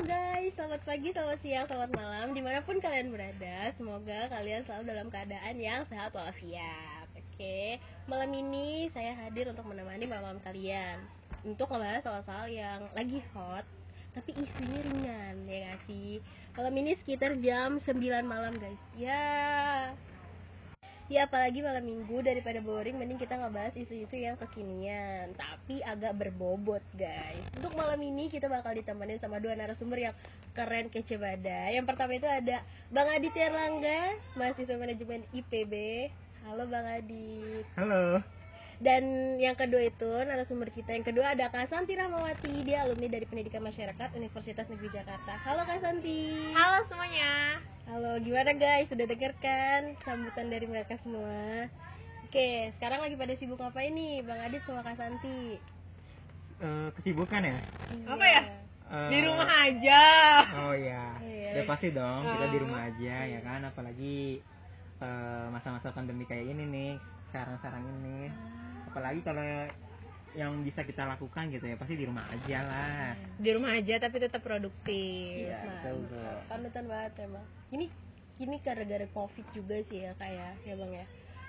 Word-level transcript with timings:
guys, 0.00 0.56
selamat 0.56 0.80
pagi, 0.88 1.12
selamat 1.12 1.38
siang, 1.44 1.66
selamat 1.68 1.90
malam 1.92 2.32
Di 2.32 2.40
mana 2.40 2.64
pun 2.64 2.80
kalian 2.80 3.12
berada 3.12 3.68
Semoga 3.76 4.32
kalian 4.32 4.64
selalu 4.64 4.84
dalam 4.96 5.06
keadaan 5.12 5.56
yang 5.60 5.84
sehat 5.92 6.16
walafiat. 6.16 7.04
Oke, 7.12 7.76
malam 8.08 8.32
ini 8.32 8.88
saya 8.96 9.12
hadir 9.12 9.52
untuk 9.52 9.68
menemani 9.68 10.08
malam 10.08 10.40
kalian 10.40 11.04
Untuk 11.44 11.68
membahas 11.68 12.00
soal-soal 12.00 12.48
yang 12.48 12.88
lagi 12.96 13.20
hot 13.36 13.68
Tapi 14.16 14.40
isunya 14.40 14.80
ringan, 14.88 15.36
ya 15.44 15.58
gak 15.68 15.80
sih? 15.84 16.24
Malam 16.56 16.74
ini 16.80 16.96
sekitar 17.04 17.36
jam 17.44 17.76
9 17.76 18.00
malam 18.24 18.56
guys. 18.56 18.80
Ya, 18.96 19.92
Ya 21.10 21.26
apalagi 21.26 21.58
malam 21.58 21.82
minggu 21.82 22.22
daripada 22.22 22.62
boring 22.62 22.94
mending 22.94 23.18
kita 23.18 23.34
ngebahas 23.34 23.74
isu-isu 23.74 24.14
yang 24.14 24.38
kekinian. 24.38 25.34
Tapi 25.34 25.82
agak 25.82 26.14
berbobot 26.14 26.86
guys. 26.94 27.42
Untuk 27.58 27.74
malam 27.74 27.98
ini 27.98 28.30
kita 28.30 28.46
bakal 28.46 28.78
ditemenin 28.78 29.18
sama 29.18 29.42
dua 29.42 29.58
narasumber 29.58 29.98
yang 29.98 30.14
keren 30.54 30.86
kece 30.86 31.18
badai. 31.18 31.74
Yang 31.74 31.90
pertama 31.90 32.14
itu 32.14 32.30
ada 32.30 32.62
Bang 32.94 33.10
Adit 33.10 33.34
Erlangga 33.34 34.22
Mahasiswa 34.38 34.78
Manajemen 34.78 35.26
IPB 35.34 35.74
Halo 36.46 36.70
Bang 36.70 36.86
Adit. 36.86 37.66
Halo. 37.74 38.22
Dan 38.80 39.36
yang 39.36 39.60
kedua 39.60 39.92
itu 39.92 40.08
narasumber 40.08 40.72
kita 40.72 40.96
Yang 40.96 41.12
kedua 41.12 41.36
ada 41.36 41.52
Kak 41.52 41.68
Santi 41.68 41.92
Ramawati 41.92 42.64
Dia 42.64 42.88
alumni 42.88 43.12
dari 43.12 43.28
Pendidikan 43.28 43.60
Masyarakat 43.60 44.16
Universitas 44.16 44.64
Negeri 44.72 44.88
Jakarta 44.88 45.36
Halo 45.44 45.68
Kak 45.68 45.84
Santi 45.84 46.48
Halo 46.56 46.88
semuanya. 46.88 47.60
Halo, 47.90 48.22
gimana 48.22 48.54
guys? 48.54 48.86
Sudah 48.86 49.02
denger 49.02 49.34
kan 49.42 49.98
sambutan 50.06 50.46
dari 50.46 50.62
mereka 50.62 50.94
semua? 51.02 51.66
Oke, 52.22 52.70
sekarang 52.78 53.02
lagi 53.02 53.18
pada 53.18 53.34
sibuk 53.34 53.58
ngapain 53.58 53.90
nih, 53.90 54.22
Bang 54.22 54.38
Adit 54.46 54.62
sama 54.62 54.86
Kak 54.86 54.94
Santi? 54.94 55.58
Eh, 56.62 56.88
kesibukan 56.94 57.42
ya? 57.42 57.58
Apa 58.06 58.22
ya? 58.22 58.42
Eh, 58.94 59.08
Di 59.10 59.18
rumah 59.26 59.50
aja. 59.66 60.02
Oh 60.62 60.74
iya. 60.78 61.18
Iya. 61.18 61.50
Udah 61.58 61.66
pasti 61.66 61.90
dong 61.90 62.22
kita 62.30 62.46
di 62.46 62.58
rumah 62.62 62.80
aja 62.86 63.16
ya 63.26 63.40
kan 63.42 63.60
apalagi 63.66 64.38
eh, 65.02 65.46
masa-masa 65.50 65.90
pandemi 65.90 66.22
kayak 66.30 66.46
ini 66.46 66.64
nih, 66.70 66.92
sekarang-sekarang 67.34 67.82
ini. 67.82 68.30
Apalagi 68.90 69.20
kalau 69.22 69.46
yang 70.38 70.62
bisa 70.62 70.86
kita 70.86 71.02
lakukan 71.06 71.50
gitu 71.50 71.66
ya 71.66 71.74
pasti 71.74 71.98
di 71.98 72.06
rumah 72.06 72.22
aja 72.30 72.58
lah. 72.62 73.18
Di 73.38 73.50
rumah 73.50 73.74
aja 73.74 73.98
tapi 73.98 74.22
tetap 74.22 74.42
produktif. 74.46 75.46
Iya, 75.46 75.58
betul, 75.66 76.06
betul. 76.06 76.34
Panutan 76.46 76.84
banget 76.86 77.12
emang. 77.26 77.46
Ini 77.74 77.86
ini 78.40 78.56
gara-gara 78.62 79.06
covid 79.10 79.46
juga 79.52 79.76
sih 79.90 80.06
ya 80.06 80.12
kayak 80.18 80.62
ya 80.62 80.74
bang 80.78 80.92
ya. 81.02 81.06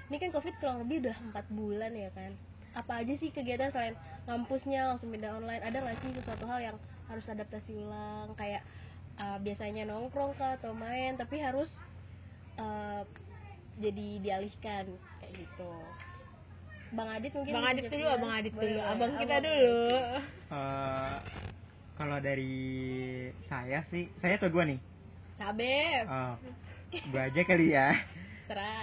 Ini 0.10 0.16
kan 0.18 0.30
covid 0.34 0.54
kurang 0.58 0.78
lebih 0.86 1.06
udah 1.06 1.18
empat 1.30 1.46
bulan 1.54 1.94
ya 1.94 2.10
kan. 2.18 2.32
Apa 2.74 3.06
aja 3.06 3.14
sih 3.22 3.30
kegiatan 3.30 3.70
selain 3.70 3.96
ngampusnya 4.26 4.90
langsung 4.90 5.14
pindah 5.14 5.34
online? 5.38 5.62
Ada 5.62 5.78
nggak 5.78 5.98
sih 6.02 6.12
sesuatu 6.18 6.46
hal 6.50 6.74
yang 6.74 6.78
harus 7.06 7.26
adaptasi 7.30 7.76
ulang 7.76 8.34
kayak 8.34 8.66
uh, 9.22 9.38
biasanya 9.44 9.86
nongkrong 9.86 10.34
kah 10.40 10.58
atau 10.58 10.74
main 10.74 11.20
tapi 11.20 11.38
harus 11.38 11.70
uh, 12.58 13.06
jadi 13.78 14.08
dialihkan 14.26 14.90
kayak 15.22 15.34
gitu. 15.38 15.72
Bang 16.92 17.10
Adit 17.10 17.32
mungkin 17.32 17.54
Bang 17.56 17.66
Adit 17.72 17.86
dulu. 17.88 18.06
Abang 18.08 18.32
Adit 18.36 18.54
dulu. 18.54 18.80
Abang 18.84 19.12
kita 19.16 19.36
Abang. 19.40 19.46
dulu. 19.48 19.80
Eh, 20.52 21.16
kalau 21.96 22.18
dari 22.20 22.56
saya 23.48 23.80
sih, 23.88 24.10
saya 24.20 24.36
atau 24.36 24.52
gua 24.52 24.64
nih? 24.68 24.80
Sabep. 25.40 26.04
Oh, 26.06 26.34
gua 27.12 27.22
aja 27.32 27.42
kali 27.48 27.68
ya. 27.72 27.96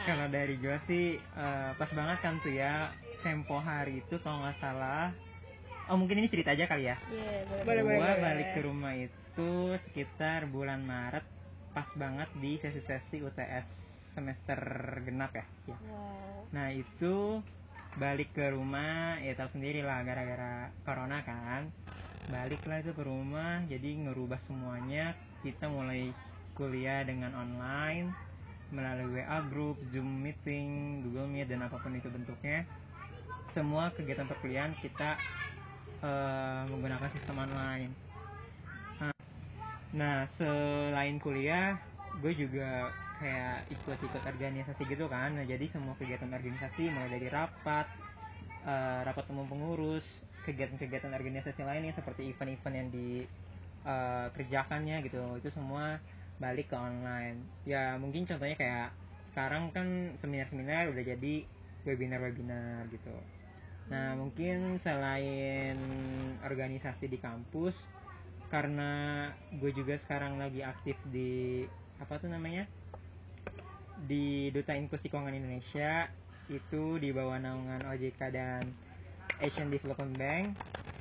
Kalau 0.09 0.27
dari 0.33 0.57
gua 0.57 0.81
sih 0.89 1.21
eh, 1.21 1.71
pas 1.77 1.91
banget 1.93 2.19
kan 2.25 2.41
tuh 2.41 2.53
ya 2.57 2.89
tempo 3.21 3.59
hari 3.61 4.01
itu 4.01 4.17
kalau 4.23 4.41
nggak 4.41 4.57
salah 4.63 5.11
oh 5.91 5.97
mungkin 5.99 6.23
ini 6.23 6.29
cerita 6.31 6.55
aja 6.55 6.71
kali 6.71 6.87
ya 6.87 6.97
Iya, 7.11 7.45
boleh. 7.65 7.65
Boleh, 7.67 7.83
boleh, 7.99 8.17
balik 8.23 8.49
ke 8.55 8.61
rumah 8.63 8.95
itu 8.95 9.51
sekitar 9.89 10.47
bulan 10.49 10.85
Maret 10.85 11.25
pas 11.75 11.89
banget 11.99 12.29
di 12.39 12.57
sesi-sesi 12.63 13.21
UTS 13.21 13.67
semester 14.15 14.59
genap 15.07 15.31
ya, 15.31 15.45
ya. 15.69 15.79
Wow. 15.79 16.49
nah 16.51 16.71
itu 16.71 17.39
balik 17.97 18.37
ke 18.37 18.53
rumah 18.53 19.17
ya 19.25 19.33
tahu 19.33 19.57
sendiri 19.57 19.81
lah 19.81 20.05
gara-gara 20.05 20.69
corona 20.85 21.25
kan. 21.25 21.73
Baliklah 22.29 22.85
itu 22.85 22.93
ke 22.93 23.01
rumah 23.01 23.65
jadi 23.73 24.05
ngerubah 24.05 24.37
semuanya. 24.45 25.17
Kita 25.41 25.73
mulai 25.73 26.13
kuliah 26.53 27.01
dengan 27.07 27.33
online 27.33 28.13
melalui 28.69 29.25
WA 29.25 29.39
group, 29.49 29.81
Zoom 29.95 30.21
meeting, 30.21 31.01
Google 31.09 31.33
Meet 31.33 31.49
dan 31.49 31.65
apa 31.65 31.81
pun 31.81 31.97
itu 31.97 32.13
bentuknya. 32.13 32.69
Semua 33.57 33.89
kegiatan 33.97 34.29
perkuliahan 34.29 34.77
kita 34.85 35.17
eh, 36.05 36.63
menggunakan 36.69 37.09
sistem 37.17 37.49
online. 37.49 38.09
Nah 39.97 40.29
selain 40.37 41.17
kuliah 41.17 41.81
gue 42.21 42.33
juga 42.37 42.93
kayak 43.19 43.67
ikut-ikut 43.71 44.23
organisasi 44.23 44.83
gitu 44.87 45.11
kan. 45.11 45.35
Nah 45.35 45.45
jadi 45.45 45.67
semua 45.71 45.95
kegiatan 45.99 46.31
organisasi 46.31 46.89
mulai 46.91 47.11
dari 47.13 47.29
rapat 47.29 47.87
eh, 48.65 49.01
rapat 49.05 49.25
umum 49.35 49.47
pengurus 49.51 50.07
kegiatan-kegiatan 50.47 51.13
organisasi 51.13 51.61
lainnya 51.61 51.93
seperti 51.93 52.33
event-event 52.33 52.77
yang 52.79 52.89
dikerjakannya 53.85 54.97
gitu. 55.05 55.21
Itu 55.43 55.51
semua 55.53 56.01
balik 56.41 56.71
ke 56.73 56.77
online. 56.79 57.43
Ya 57.69 57.99
mungkin 58.01 58.25
contohnya 58.25 58.57
kayak 58.57 58.95
sekarang 59.35 59.71
kan 59.77 60.17
seminar-seminar 60.25 60.89
udah 60.91 61.05
jadi 61.05 61.45
webinar-webinar 61.85 62.89
gitu. 62.91 63.13
Nah 63.93 64.17
mungkin 64.17 64.81
selain 64.81 65.77
organisasi 66.45 67.09
di 67.09 67.19
kampus 67.21 67.77
karena 68.49 69.29
gue 69.61 69.71
juga 69.77 70.01
sekarang 70.09 70.41
lagi 70.41 70.65
aktif 70.65 70.97
di 71.13 71.69
apa 72.01 72.17
tuh 72.17 72.33
namanya 72.33 72.65
di 74.07 74.53
Duta 74.55 74.77
Inklusi 74.77 75.11
Keuangan 75.11 75.35
Indonesia 75.35 76.07
itu 76.47 76.97
di 77.03 77.11
bawah 77.11 77.37
naungan 77.41 77.83
OJK 77.83 78.21
dan 78.31 78.63
Asian 79.43 79.69
Development 79.69 80.15
Bank. 80.15 80.47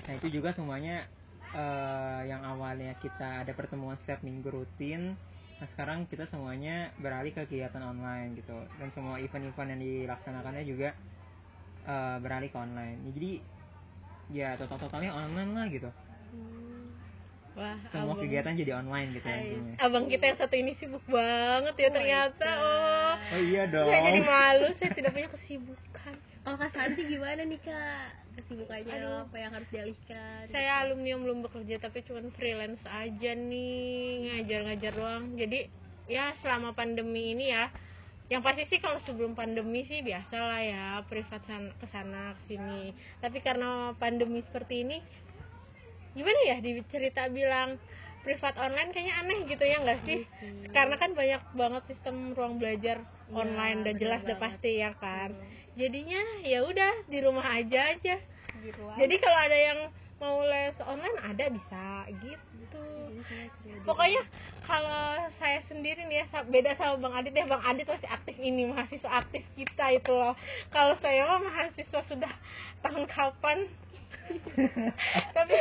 Nah 0.07 0.13
itu 0.17 0.27
juga 0.33 0.55
semuanya 0.57 1.05
eh, 1.53 2.21
yang 2.25 2.41
awalnya 2.41 2.97
kita 2.97 3.45
ada 3.45 3.51
pertemuan 3.53 3.99
setiap 4.01 4.25
minggu 4.25 4.49
rutin. 4.49 5.13
Nah 5.57 5.67
sekarang 5.73 6.09
kita 6.09 6.25
semuanya 6.29 6.89
beralih 6.97 7.33
ke 7.33 7.45
kegiatan 7.45 7.81
online 7.81 8.37
gitu 8.37 8.57
dan 8.77 8.89
semua 8.93 9.17
event-event 9.21 9.69
yang 9.77 9.81
dilaksanakannya 9.81 10.63
juga 10.65 10.89
eh, 11.85 12.17
beralih 12.23 12.49
ke 12.49 12.57
online. 12.57 12.99
Jadi 13.13 13.31
ya 14.33 14.59
total-totalnya 14.59 15.13
online 15.13 15.51
lah 15.53 15.65
gitu. 15.69 15.89
Wah, 17.57 17.73
Semua 17.89 18.13
abang, 18.13 18.21
kegiatan 18.21 18.53
jadi 18.53 18.71
online 18.71 19.09
gitu 19.11 19.25
Hai. 19.25 19.49
intinya. 19.49 19.73
abang 19.81 20.05
kita 20.05 20.23
yang 20.23 20.37
satu 20.37 20.55
ini 20.55 20.71
sibuk 20.77 21.01
banget 21.09 21.73
ya 21.75 21.87
Oh 21.89 21.91
ternyata. 21.91 22.49
Oh, 22.53 23.13
Oh 23.17 23.41
iya 23.41 23.63
dong. 23.65 23.89
saya 23.89 24.01
jadi 24.05 24.21
malu. 24.21 24.67
Saya 24.77 24.91
tidak 24.93 25.11
punya 25.11 25.29
kesibukan. 25.33 26.13
Kalau 26.39 26.55
Kak 26.55 26.71
Santi 26.71 27.01
gimana 27.03 27.41
nih 27.41 27.59
Kak? 27.59 28.07
Kesibukannya 28.37 28.93
Aduh. 28.93 29.25
apa 29.25 29.35
yang 29.35 29.51
harus 29.51 29.69
dialihkan? 29.69 30.41
Saya 30.47 30.71
alumni 30.79 31.07
yang 31.09 31.21
belum 31.21 31.39
bekerja 31.41 31.75
tapi 31.81 32.05
cuman 32.05 32.29
freelance 32.31 32.83
aja 32.85 33.31
nih 33.33 33.73
ngajar-ngajar 34.29 34.91
doang. 34.93 35.25
Jadi 35.33 35.59
ya 36.05 36.37
selama 36.39 36.71
pandemi 36.71 37.33
ini 37.33 37.49
ya 37.49 37.73
yang 38.27 38.39
pasti 38.39 38.67
sih 38.67 38.77
kalau 38.77 38.99
sebelum 39.01 39.33
pandemi 39.33 39.83
sih 39.83 39.99
biasa 39.99 40.35
lah 40.35 40.61
ya 40.61 40.85
privat 41.07 41.39
san- 41.43 41.71
ke 41.73 41.87
sana 41.87 42.35
ke 42.35 42.41
sini 42.49 42.91
tapi 43.19 43.39
karena 43.39 43.95
pandemi 43.95 44.43
seperti 44.43 44.83
ini 44.83 44.99
gimana 46.17 46.39
ya 46.49 46.57
dicerita 46.59 47.29
bilang 47.29 47.77
privat 48.25 48.57
online 48.59 48.91
kayaknya 48.91 49.15
aneh 49.23 49.39
gitu 49.47 49.63
ya 49.63 49.77
nggak 49.79 49.99
sih? 50.03 50.19
Sih. 50.25 50.67
karena 50.75 50.95
kan 50.99 51.15
banyak 51.15 51.41
banget 51.55 51.83
sistem 51.87 52.35
ruang 52.35 52.59
belajar 52.59 52.99
Iya, 53.27 53.43
online 53.43 53.79
dan 53.83 53.93
bener 53.95 54.01
jelas 54.03 54.21
udah 54.23 54.37
pasti 54.39 54.71
ya 54.79 54.91
kan? 54.99 55.29
Hmm. 55.35 55.51
jadinya 55.77 56.21
ya 56.47 56.59
udah 56.63 56.93
di 57.11 57.19
rumah 57.21 57.45
aja 57.45 57.79
aja. 57.93 58.15
Di 58.63 58.69
ruang. 58.73 58.97
jadi 58.97 59.15
kalau 59.21 59.39
ada 59.39 59.57
yang 59.57 59.79
mau 60.17 60.41
les 60.41 60.77
online 60.81 61.17
ada 61.21 61.45
bisa 61.53 61.85
gitu. 62.23 62.83
Di 63.13 63.77
pokoknya 63.85 64.21
kalau 64.65 65.29
saya 65.37 65.61
sendiri 65.69 66.03
nih 66.09 66.25
ya 66.25 66.41
beda 66.43 66.73
sama 66.75 66.97
bang 66.97 67.13
Adit 67.21 67.33
ya 67.37 67.45
bang 67.45 67.63
Adit 67.63 67.85
masih 67.87 68.09
aktif 68.09 68.35
ini 68.41 68.63
mahasiswa 68.67 69.11
aktif 69.21 69.43
kita 69.53 69.85
itu 69.93 70.11
loh. 70.11 70.33
Kalau 70.73 70.97
saya 70.99 71.23
mah 71.29 71.41
mahasiswa 71.45 72.01
sudah 72.09 72.33
tahun 72.81 73.05
kapan? 73.11 73.57
Tapi 75.35 75.55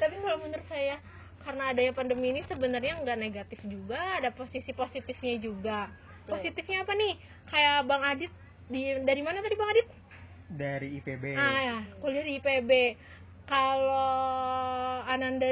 tapi 0.00 0.14
kalau 0.22 0.38
menurut 0.42 0.66
saya 0.68 0.96
karena 1.42 1.72
adanya 1.72 1.92
pandemi 1.96 2.34
ini 2.34 2.42
sebenarnya 2.44 3.00
nggak 3.00 3.18
negatif 3.18 3.58
juga 3.64 4.20
ada 4.20 4.28
posisi 4.34 4.70
positifnya 4.76 5.36
juga 5.40 5.88
positifnya 6.28 6.84
apa 6.84 6.92
nih? 6.92 7.14
Kayak 7.48 7.76
bang 7.88 8.02
Adit 8.04 8.32
di 8.68 8.82
dari 9.02 9.22
mana 9.24 9.40
tadi 9.40 9.56
bang 9.56 9.70
Adit? 9.72 9.88
Dari 10.48 10.88
IPB. 11.00 11.24
ah 11.36 11.60
ya 11.60 11.76
kuliah 12.04 12.24
di 12.24 12.32
IPB 12.40 12.70
kalau 13.48 14.12
Ananda 15.08 15.48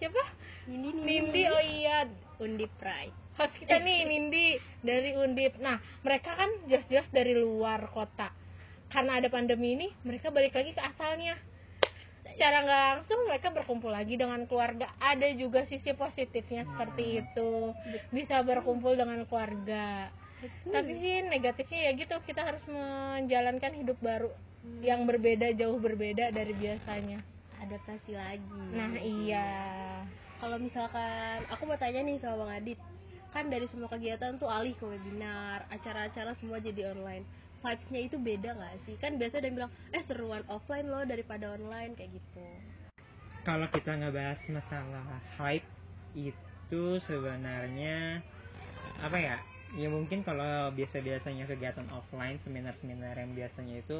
siapa? 0.00 0.24
Nindi 0.66 0.88
Nindi. 0.96 1.04
Nindi 1.04 1.42
oh 1.52 1.62
iya. 1.62 1.98
Undip 2.36 2.72
Pride. 2.76 3.16
host 3.36 3.52
kita 3.60 3.76
nih 3.80 4.08
Nindi 4.08 4.56
dari 4.80 5.12
Undip. 5.16 5.60
Nah 5.60 5.76
mereka 6.00 6.32
kan 6.36 6.48
jelas-jelas 6.68 7.08
dari 7.12 7.36
luar 7.36 7.84
kota. 7.92 8.32
Karena 8.88 9.20
ada 9.20 9.28
pandemi 9.28 9.76
ini 9.76 9.88
mereka 10.04 10.32
balik 10.32 10.56
lagi 10.56 10.72
ke 10.72 10.80
asalnya 10.80 11.36
secara 12.36 12.68
nggak 12.68 12.84
langsung 13.00 13.20
mereka 13.24 13.48
berkumpul 13.48 13.88
lagi 13.88 14.20
dengan 14.20 14.44
keluarga. 14.44 14.92
Ada 15.00 15.32
juga 15.40 15.64
sisi 15.72 15.96
positifnya 15.96 16.68
seperti 16.68 17.24
itu. 17.24 17.72
Bisa 18.12 18.44
berkumpul 18.44 18.92
dengan 18.92 19.24
keluarga. 19.24 20.12
Tapi 20.68 20.90
sih 21.00 21.24
negatifnya 21.32 21.90
ya 21.90 21.92
gitu 21.96 22.12
kita 22.28 22.44
harus 22.44 22.60
menjalankan 22.68 23.72
hidup 23.72 23.96
baru 24.04 24.28
yang 24.84 25.08
berbeda 25.08 25.56
jauh 25.56 25.80
berbeda 25.80 26.28
dari 26.28 26.52
biasanya. 26.52 27.24
Adaptasi 27.64 28.12
lagi. 28.12 28.60
Nah 28.76 28.92
iya. 29.00 29.48
Kalau 30.36 30.60
misalkan 30.60 31.40
aku 31.48 31.64
mau 31.64 31.80
tanya 31.80 32.04
nih 32.04 32.20
sama 32.20 32.44
bang 32.44 32.52
Adit. 32.60 32.78
Kan 33.32 33.48
dari 33.48 33.64
semua 33.72 33.88
kegiatan 33.88 34.36
tuh 34.36 34.52
alih 34.52 34.76
ke 34.76 34.84
webinar 34.84 35.64
acara-acara 35.72 36.36
semua 36.36 36.60
jadi 36.60 36.92
online 36.92 37.24
vibes-nya 37.66 38.00
itu 38.06 38.16
beda 38.22 38.50
nggak 38.54 38.74
sih? 38.86 38.94
Kan 39.02 39.18
biasa 39.18 39.42
ada 39.42 39.46
yang 39.50 39.56
bilang 39.58 39.72
eh 39.90 40.02
seruan 40.06 40.44
offline 40.46 40.86
loh 40.86 41.02
daripada 41.02 41.50
online 41.58 41.98
kayak 41.98 42.14
gitu. 42.14 42.46
Kalau 43.42 43.66
kita 43.74 43.98
ngebahas 43.98 44.38
masalah 44.50 45.06
hype 45.38 45.66
itu 46.14 46.84
sebenarnya 47.10 48.22
apa 49.02 49.18
ya 49.18 49.36
ya 49.74 49.90
mungkin 49.90 50.22
kalau 50.22 50.70
biasa-biasanya 50.72 51.50
kegiatan 51.50 51.86
offline 51.90 52.38
seminar-seminar 52.46 53.18
yang 53.18 53.34
biasanya 53.34 53.82
itu 53.82 53.98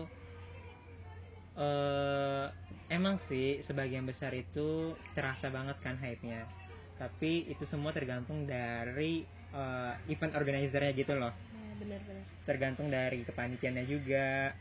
eh 1.58 2.46
emang 2.94 3.18
sih 3.26 3.66
sebagian 3.66 4.06
besar 4.06 4.30
itu 4.30 4.94
terasa 5.18 5.50
banget 5.50 5.74
kan 5.82 5.98
hype-nya. 5.98 6.46
Tapi 6.96 7.50
itu 7.50 7.66
semua 7.68 7.90
tergantung 7.92 8.46
dari 8.46 9.26
eh, 9.52 9.92
event 10.06 10.32
organizer-nya 10.38 10.94
gitu 10.94 11.18
loh 11.18 11.34
bener-bener 11.76 12.26
tergantung 12.46 12.88
dari 12.88 13.26
kepanitiaannya 13.26 13.84
juga. 13.84 14.54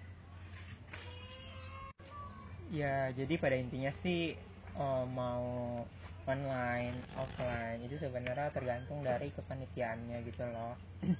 Ya 2.74 3.14
jadi 3.14 3.34
pada 3.38 3.56
intinya 3.56 3.94
sih 4.02 4.34
eh, 4.76 5.06
mau 5.14 5.86
online 6.26 6.98
offline 7.14 7.86
itu 7.86 8.02
sebenarnya 8.02 8.50
tergantung 8.50 9.06
dari 9.06 9.30
kepanitiaannya 9.32 10.18
gitu 10.26 10.44
loh. 10.50 10.76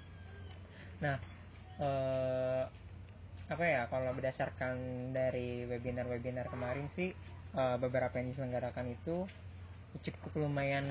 Nah 1.04 1.20
eh, 1.80 2.64
apa 3.46 3.62
ya 3.68 3.86
kalau 3.92 4.16
berdasarkan 4.18 5.12
dari 5.14 5.70
webinar-webinar 5.70 6.50
kemarin 6.50 6.90
sih 6.98 7.14
eh, 7.54 7.78
beberapa 7.78 8.18
yang 8.18 8.34
diselenggarakan 8.34 8.96
itu 8.96 9.28
cukup 9.96 10.32
lumayan 10.44 10.84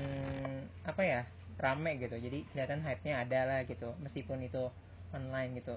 apa 0.87 1.01
ya 1.03 1.21
rame 1.59 1.99
gitu. 1.99 2.15
Jadi 2.15 2.47
kelihatan 2.51 2.81
hype-nya 2.81 3.27
ada 3.27 3.39
lah 3.45 3.59
gitu. 3.67 3.91
Meskipun 4.01 4.45
itu 4.45 4.71
online 5.13 5.61
gitu. 5.61 5.75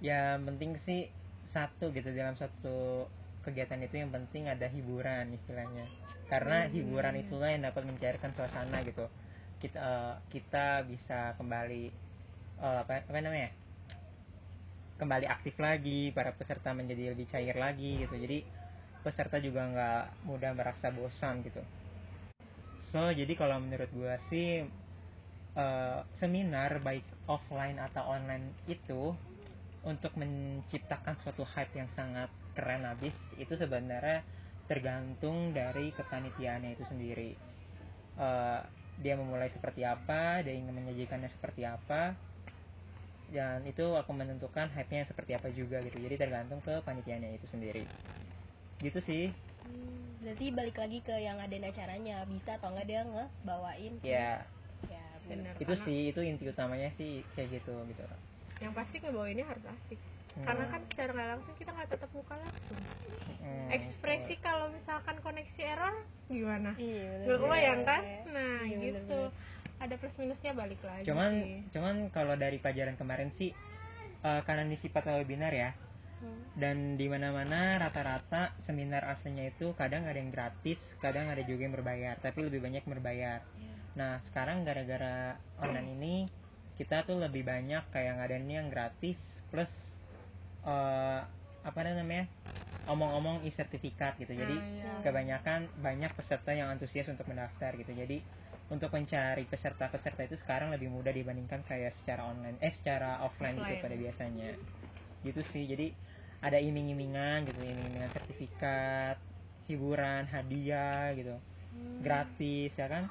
Ya 0.00 0.40
penting 0.40 0.80
sih 0.88 1.12
satu 1.52 1.92
gitu 1.92 2.10
dalam 2.14 2.38
satu 2.38 3.06
kegiatan 3.42 3.80
itu 3.82 4.00
yang 4.00 4.10
penting 4.12 4.48
ada 4.48 4.66
hiburan 4.70 5.34
istilahnya. 5.36 5.86
Karena 6.30 6.70
hiburan 6.70 7.18
itulah 7.18 7.50
yang 7.50 7.66
dapat 7.66 7.82
mencairkan 7.84 8.30
suasana 8.38 8.80
gitu. 8.86 9.06
Kita 9.60 9.78
eh, 9.78 10.14
kita 10.32 10.86
bisa 10.88 11.34
kembali 11.36 11.84
eh, 12.62 12.78
apa 12.86 13.04
apa 13.04 13.18
namanya? 13.20 13.50
Kembali 14.96 15.26
aktif 15.26 15.56
lagi 15.56 16.12
para 16.12 16.32
peserta 16.36 16.76
menjadi 16.76 17.12
lebih 17.12 17.26
cair 17.28 17.56
lagi 17.56 18.04
gitu. 18.04 18.14
Jadi 18.14 18.44
peserta 19.00 19.40
juga 19.40 19.64
nggak 19.64 20.28
mudah 20.28 20.52
merasa 20.52 20.92
bosan 20.92 21.40
gitu. 21.44 21.60
So 22.92 23.08
jadi 23.14 23.32
kalau 23.38 23.62
menurut 23.62 23.88
gua 23.94 24.18
sih 24.28 24.66
eh, 25.56 26.00
seminar 26.18 26.78
baik 26.82 27.06
offline 27.26 27.78
atau 27.78 28.06
online 28.10 28.54
itu 28.70 29.14
untuk 29.80 30.12
menciptakan 30.20 31.16
suatu 31.24 31.42
hype 31.56 31.72
yang 31.72 31.88
sangat 31.96 32.28
keren 32.52 32.84
habis 32.84 33.14
itu 33.40 33.56
sebenarnya 33.56 34.20
tergantung 34.68 35.50
dari 35.56 35.90
kepanitiaannya 35.96 36.76
itu 36.76 36.84
sendiri. 36.86 37.32
Eh, 38.20 38.60
dia 39.00 39.14
memulai 39.16 39.48
seperti 39.48 39.80
apa 39.80 40.44
dia 40.44 40.52
ingin 40.52 40.76
menyajikannya 40.76 41.32
seperti 41.32 41.64
apa 41.64 42.12
dan 43.30 43.62
itu 43.62 43.86
akan 43.94 44.26
menentukan 44.26 44.66
hype-nya 44.74 45.06
seperti 45.06 45.38
apa 45.38 45.48
juga 45.54 45.78
gitu. 45.86 46.02
Jadi 46.02 46.18
tergantung 46.18 46.58
ke 46.60 46.82
panitianya 46.82 47.30
itu 47.32 47.46
sendiri. 47.48 47.86
Gitu 48.82 48.98
sih. 49.06 49.24
Hmm, 49.62 50.18
berarti 50.20 50.46
balik 50.50 50.76
lagi 50.76 50.98
ke 51.00 51.14
yang 51.14 51.38
ada 51.38 51.54
acaranya 51.54 52.26
bisa 52.26 52.58
atau 52.58 52.74
enggak 52.74 52.86
dia 52.90 53.00
ngebawain. 53.06 53.94
Ya 54.02 54.10
ya 54.10 54.59
bener 55.30 55.54
bener 55.54 55.54
itu 55.56 55.72
karena 55.72 55.84
sih 55.86 55.98
itu 56.10 56.20
inti 56.20 56.44
utamanya 56.46 56.90
sih 56.98 57.22
kayak 57.32 57.48
gitu 57.56 57.74
gitu 57.86 58.02
yang 58.60 58.72
pasti 58.74 58.96
ngebawainnya 58.98 59.46
harus 59.46 59.64
asik 59.66 60.00
Hmm. 60.30 60.46
karena 60.46 60.62
kan 60.70 60.80
secara 60.86 61.10
nggak 61.10 61.28
langsung 61.34 61.54
kita 61.58 61.70
nggak 61.74 61.90
tetap 61.90 62.10
muka 62.14 62.34
langsung 62.38 62.78
Hmm, 63.40 63.66
ekspresi 63.72 64.34
kalau 64.38 64.70
misalkan 64.70 65.16
koneksi 65.26 65.60
error 65.64 65.94
gimana 66.30 66.70
iya 66.78 67.18
bener 67.18 67.26
Gak 67.26 67.38
kebayang 67.42 67.80
kan? 67.82 68.02
Iya, 68.06 68.18
Nah 68.30 68.56
Iya, 68.62 68.76
gitu 68.78 69.00
bener-bener. 69.10 69.32
Ada 69.80 69.94
plus 69.98 70.14
minusnya 70.20 70.52
balik 70.54 70.80
lagi 70.86 71.04
cuman 71.08 71.32
sih. 71.34 71.58
cuman 71.74 71.94
kalau 72.12 72.34
dari 72.36 72.62
pelajaran 72.62 72.94
kemarin 72.94 73.34
sih 73.34 73.50
eh, 74.20 74.40
karena 74.46 74.62
ini 74.62 74.76
sifatnya 74.78 75.18
webinar 75.18 75.50
ya 75.50 75.70
Hmm. 76.20 76.44
dan 76.54 76.76
di 76.94 77.08
mana-mana 77.08 77.80
rata-rata 77.80 78.52
seminar 78.68 79.02
aslinya 79.08 79.48
itu 79.48 79.72
kadang 79.74 80.04
ada 80.04 80.14
yang 80.14 80.30
gratis 80.30 80.76
kadang 81.00 81.26
ada 81.26 81.40
juga 81.42 81.64
yang 81.64 81.74
berbayar 81.74 82.20
tapi 82.20 82.44
lebih 82.44 82.60
banyak 82.60 82.84
berbayar 82.84 83.40
Iya. 83.56 83.74
Nah 84.00 84.14
sekarang 84.32 84.58
gara-gara 84.68 85.16
online 85.64 85.88
ini 86.00 86.14
kita 86.80 86.96
tuh 87.08 87.16
lebih 87.24 87.42
banyak 87.52 87.82
kayak 87.92 88.12
ngadain 88.16 88.48
yang 88.48 88.68
gratis 88.72 89.16
plus 89.52 89.68
eh, 90.64 91.20
apa 91.68 91.80
namanya 91.84 92.24
omong-omong 92.92 93.44
e-sertifikat 93.48 94.12
gitu 94.22 94.32
jadi 94.32 94.56
Nah, 94.56 94.64
iya. 94.64 94.92
kebanyakan 95.04 95.60
banyak 95.86 96.12
peserta 96.16 96.50
yang 96.56 96.68
antusias 96.74 97.08
untuk 97.12 97.26
mendaftar 97.28 97.70
gitu 97.76 97.92
jadi 97.92 98.18
untuk 98.74 98.90
mencari 98.96 99.44
peserta-peserta 99.52 100.20
itu 100.28 100.36
sekarang 100.40 100.68
lebih 100.74 100.88
mudah 100.88 101.12
dibandingkan 101.12 101.60
kayak 101.68 101.92
secara 102.00 102.22
online 102.32 102.56
eh 102.62 102.72
secara 102.80 103.20
offline, 103.26 103.56
gitu 103.58 103.66
Offline. 103.76 103.84
pada 103.84 103.96
biasanya 103.98 104.50
gitu 105.26 105.40
sih 105.52 105.64
jadi 105.68 105.86
ada 106.40 106.56
iming-imingan 106.56 107.44
gitu 107.44 107.60
iming-imingan 107.60 108.10
sertifikat 108.16 109.16
hiburan 109.68 110.24
hadiah 110.34 111.12
gitu 111.14 111.36
Hmm. 111.70 112.02
gratis 112.02 112.74
ya 112.74 112.86
kan 112.90 113.04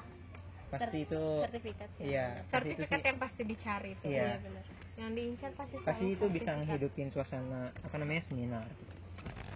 pasti 0.70 0.98
itu 1.02 1.22
sertifikat 1.42 1.88
ya. 1.92 2.02
iya 2.02 2.26
pasti 2.46 2.68
itu 2.70 2.82
Sertifikat 2.82 2.98
sih 2.98 3.06
yang 3.06 3.18
pasti 3.18 3.42
dicari 3.44 3.90
tuh 3.98 4.08
Iya. 4.08 4.28
bener 4.38 4.64
Yang 4.96 5.10
diincar 5.16 5.50
pasti 5.54 5.74
pasti 5.80 6.04
itu 6.06 6.24
bisa 6.26 6.44
sertifikat. 6.44 6.54
ngehidupin 6.62 7.08
suasana 7.10 7.60
apa 7.80 7.96
namanya 7.96 8.22
seminar. 8.26 8.66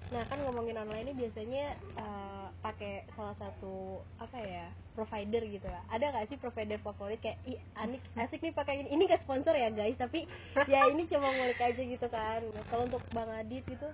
Nah 0.05 0.22
kan 0.25 0.38
ngomongin 0.40 0.76
online 0.78 1.11
ini 1.11 1.14
biasanya 1.16 1.64
eh, 1.96 2.46
pakai 2.61 3.02
salah 3.12 3.34
satu 3.34 3.99
apa 4.16 4.38
ya 4.38 4.66
provider 4.94 5.43
gitu 5.43 5.66
ya. 5.66 5.81
Ada 5.90 6.14
nggak 6.14 6.26
sih 6.31 6.38
provider 6.38 6.79
favorit 6.79 7.19
kayak 7.19 7.39
ih 7.44 7.58
anik 7.74 7.98
asik 8.15 8.39
nih 8.39 8.55
pakai 8.55 8.74
ini. 8.81 8.89
Ini 8.94 9.03
gak 9.06 9.22
sponsor 9.27 9.53
ya 9.53 9.69
guys 9.69 9.98
tapi 9.98 10.24
ya 10.65 10.86
ini 10.86 11.08
cuma 11.08 11.29
ngulik 11.29 11.58
aja 11.58 11.82
gitu 11.82 12.06
kan. 12.08 12.41
Kalau 12.70 12.86
untuk 12.86 13.03
bang 13.10 13.31
Adit 13.34 13.65
gitu 13.67 13.89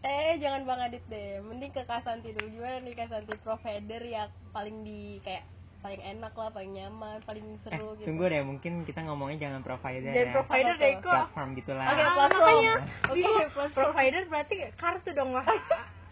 eh 0.00 0.32
jangan 0.36 0.64
bang 0.64 0.80
Adit 0.82 1.04
deh. 1.06 1.40
Mending 1.40 1.70
ke 1.70 1.82
Kasanti 1.84 2.32
dulu. 2.32 2.48
Gimana 2.50 2.80
nih 2.80 2.94
Kasanti? 2.94 3.32
Provider 3.36 4.02
yang 4.02 4.28
paling 4.50 4.80
di 4.80 5.20
kayak 5.20 5.44
paling 5.80 5.96
enak 5.98 6.36
lah 6.36 6.52
paling 6.52 6.76
nyaman 6.76 7.24
paling 7.24 7.40
eh 7.46 7.60
seru 7.62 7.96
gitu. 7.96 8.08
tunggu 8.08 8.24
deh. 8.26 8.40
Mungkin 8.40 8.84
kita 8.84 9.00
ngomongnya 9.02 9.38
jangan 9.42 9.60
provider 9.60 10.08
Dan 10.10 10.26
ya. 10.26 10.32
Provider 10.34 10.74
deh 10.76 10.92
kok. 10.98 11.08
platform 11.10 11.48
gitulah 11.54 11.84
Oke, 11.84 12.00
Ah, 12.00 12.12
platform. 12.14 12.40
makanya. 12.40 12.74
Oke, 13.02 13.16
Iya, 13.16 13.28
platform. 13.46 13.70
provider 13.72 14.22
berarti 14.26 14.54
kartu 14.74 15.10
dong 15.12 15.30
lah 15.32 15.44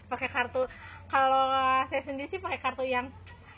pakai 0.07 0.29
kartu. 0.29 0.61
Kalau 1.09 1.43
saya 1.85 2.01
sendiri 2.03 2.29
sih 2.29 2.37
pakai 2.37 2.59
kartu 2.59 2.85
yang 2.85 3.09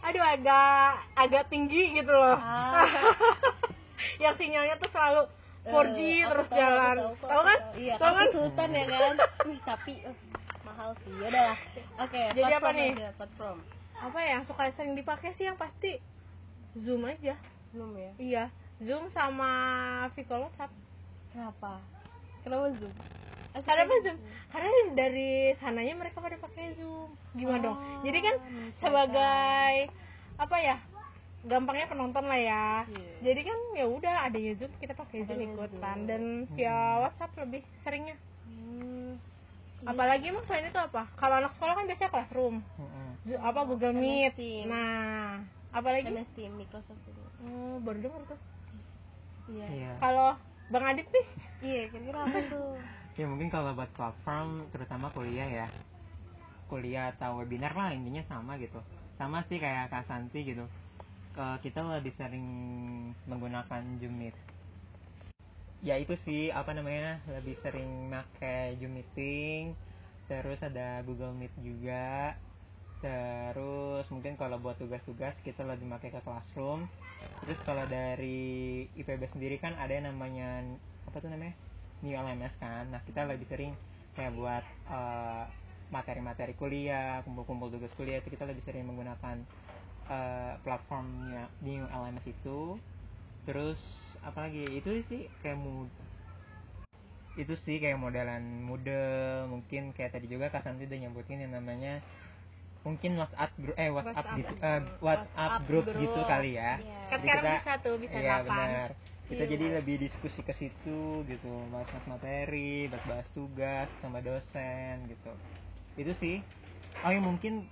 aduh 0.02 0.24
agak 0.26 0.88
agak 1.16 1.44
tinggi 1.48 1.92
gitu 1.94 2.10
loh. 2.10 2.36
Ah. 2.36 2.88
yang 4.24 4.34
sinyalnya 4.34 4.80
tuh 4.80 4.90
selalu 4.90 5.28
4G 5.62 6.00
Eh, 6.02 6.20
aku 6.20 6.32
terus 6.32 6.48
tahu, 6.48 6.58
jalan. 6.58 6.96
tahu, 7.16 7.42
kan? 7.44 7.60
iya 7.78 7.96
tahu 7.96 8.14
kan? 8.14 8.28
sultan 8.32 8.70
ya 8.72 8.86
kan? 8.88 9.14
Wih, 9.46 9.60
tapi 9.62 9.94
eh, 10.02 10.16
mahal 10.62 10.90
sih. 11.00 11.14
Ya 11.16 11.30
lah. 11.30 11.56
Oke 12.02 12.22
Jadi 12.34 12.52
apa 12.52 12.70
nih? 12.72 12.90
aja, 12.96 13.10
platform. 13.14 13.58
Apa 13.94 14.18
ya 14.18 14.30
yang 14.32 14.44
suka 14.44 14.64
sering 14.74 14.94
dipakai 14.96 15.30
sih 15.36 15.46
yang 15.46 15.56
pasti 15.56 16.02
zoom 16.76 17.06
aja. 17.06 17.38
Zoom 17.70 17.94
ya? 17.94 18.12
Iya 18.18 18.44
zoom 18.82 19.14
sama 19.14 19.52
Vicol 20.12 20.50
WhatsApp 20.50 20.74
kenapa? 21.30 21.78
Kenapa 22.42 22.74
zoom? 22.74 22.94
Karena 23.54 23.82
apa 23.86 23.96
zoom? 24.02 24.18
Karena 24.50 24.68
dari 24.98 25.32
sananya 25.56 25.94
mereka 25.94 26.18
pada 26.18 26.34
pakai 26.36 26.74
zoom. 26.74 27.14
Gimana 27.32 27.62
dong? 27.62 27.78
Oh, 27.78 28.02
jadi 28.02 28.20
kan 28.20 28.36
sebagai 28.82 29.74
apa 30.36 30.58
ya 30.58 30.82
gampangnya 31.42 31.90
penonton 31.90 32.26
lah 32.30 32.38
ya. 32.38 32.66
Iya. 32.86 33.14
jadi 33.26 33.42
kan 33.50 33.60
ya 33.74 33.86
udah 33.90 34.16
ada 34.30 34.38
ya 34.38 34.54
zoom 34.62 34.72
kita 34.78 34.94
pakai 34.94 35.26
zoom 35.26 35.42
ikutan. 35.42 35.98
Zoom. 35.98 36.10
dan 36.10 36.24
via 36.54 36.78
WhatsApp 37.02 37.32
lebih 37.42 37.62
seringnya. 37.82 38.18
Hmm. 38.46 39.18
apalagi 39.82 40.30
emang 40.30 40.46
selain 40.46 40.70
itu 40.70 40.78
apa? 40.78 41.10
Kalau 41.18 41.42
anak 41.42 41.58
sekolah 41.58 41.74
kan 41.74 41.86
biasanya 41.90 42.12
classroom. 42.14 42.56
Zo- 43.26 43.42
apa 43.42 43.62
Google 43.66 43.98
Meet. 43.98 44.38
Team. 44.38 44.70
nah 44.70 45.42
apalagi? 45.74 46.06
MS 46.14 46.30
Team 46.38 46.54
Microsoft 46.54 47.02
itu 47.02 47.22
oh, 47.50 47.82
baru 47.82 47.98
dengar 48.06 48.22
tuh. 48.30 48.40
Iya. 49.50 49.68
Iya. 49.74 49.92
Kalau 49.98 50.38
Bang 50.70 50.86
Adit 50.86 51.10
nih? 51.10 51.26
Iya 51.62 51.94
kira-kira 51.94 52.26
apa 52.26 52.40
tuh? 52.50 52.74
Ya 53.18 53.26
mungkin 53.30 53.54
kalau 53.54 53.78
buat 53.78 53.90
platform 53.94 54.70
terutama 54.74 55.14
kuliah 55.14 55.46
ya. 55.46 55.68
Kuliah 56.70 57.14
atau 57.14 57.42
webinar 57.42 57.74
lah 57.74 57.94
intinya 57.94 58.22
sama 58.30 58.58
gitu. 58.58 58.82
Sama 59.18 59.46
sih 59.46 59.62
kayak 59.62 59.94
Kak 59.94 60.10
Santi 60.10 60.42
gitu 60.42 60.66
kita 61.36 61.80
lebih 61.80 62.12
sering 62.20 62.48
menggunakan 63.28 63.82
Zoom 64.00 64.16
Meet. 64.20 64.36
Ya 65.82 65.98
itu 65.98 66.14
sih 66.28 66.54
apa 66.54 66.76
namanya 66.78 67.24
lebih 67.26 67.58
sering 67.66 68.12
pakai 68.12 68.78
Zoom 68.78 69.02
meeting 69.02 69.74
terus 70.30 70.62
ada 70.64 71.02
Google 71.04 71.36
Meet 71.36 71.52
juga 71.60 72.38
terus 73.02 74.06
mungkin 74.14 74.38
kalau 74.38 74.62
buat 74.62 74.78
tugas-tugas 74.78 75.34
kita 75.42 75.66
lebih 75.66 75.90
pakai 75.90 76.14
ke 76.14 76.22
Classroom. 76.22 76.86
Terus 77.42 77.60
kalau 77.66 77.82
dari 77.90 78.86
IPB 78.94 79.34
sendiri 79.34 79.58
kan 79.58 79.74
ada 79.82 79.90
yang 79.90 80.06
namanya 80.14 80.62
apa 81.10 81.18
tuh 81.18 81.34
namanya 81.34 81.58
New 82.06 82.14
LMS 82.14 82.54
kan. 82.62 82.94
Nah 82.94 83.02
kita 83.02 83.26
lebih 83.26 83.50
sering 83.50 83.74
kayak 84.14 84.38
buat 84.38 84.64
eh, 84.94 85.44
materi-materi 85.90 86.54
kuliah 86.56 87.20
kumpul-kumpul 87.26 87.74
tugas 87.74 87.92
kuliah 87.98 88.22
itu 88.22 88.32
kita 88.32 88.46
lebih 88.46 88.64
sering 88.64 88.86
menggunakan 88.86 89.44
eh, 90.08 90.54
platformnya 90.62 91.52
New 91.62 91.84
LMS 91.86 92.26
itu 92.26 92.78
terus 93.44 93.80
apalagi 94.22 94.78
itu 94.78 95.02
sih 95.06 95.26
kayak 95.42 95.58
mood 95.58 95.90
itu 97.34 97.56
sih 97.64 97.80
kayak 97.80 97.96
modelan 97.96 98.44
Moodle 98.62 99.48
mungkin 99.48 99.96
kayak 99.96 100.14
tadi 100.14 100.28
juga 100.28 100.52
Kak 100.52 100.68
Santi 100.68 100.84
udah 100.84 101.00
nyebutin 101.00 101.40
yang 101.40 101.56
namanya 101.56 102.04
mungkin 102.84 103.14
WhatsApp 103.16 103.54
group 103.56 103.76
eh 103.78 103.88
WhatsApp 103.88 104.26
WhatsApp. 104.26 104.40
gitu 104.42 104.54
eh, 104.60 104.82
WhatsApp 105.00 105.54
group. 105.70 105.86
gitu 105.88 106.20
kali 106.28 106.52
ya. 106.58 106.72
Iya. 106.82 107.02
kan 107.08 107.18
sekarang 107.22 107.40
kita- 107.40 107.58
bisa 107.62 107.74
tuh 107.80 107.96
bisa 108.02 108.18
Iya 108.20 108.36
benar. 108.44 108.90
Kita 109.32 109.44
Iya. 109.48 109.52
jadi 109.56 109.66
lebih 109.80 109.96
diskusi 110.02 110.40
ke 110.44 110.52
situ 110.52 111.02
gitu, 111.24 111.54
bahas-bahas 111.72 112.04
materi, 112.04 112.92
bahas-bahas 112.92 113.28
tugas 113.32 113.88
sama 114.04 114.20
dosen 114.20 115.08
gitu. 115.08 115.32
Itu 115.96 116.12
sih. 116.20 116.44
Oh 117.00 117.10
ya 117.10 117.22
mungkin 117.24 117.64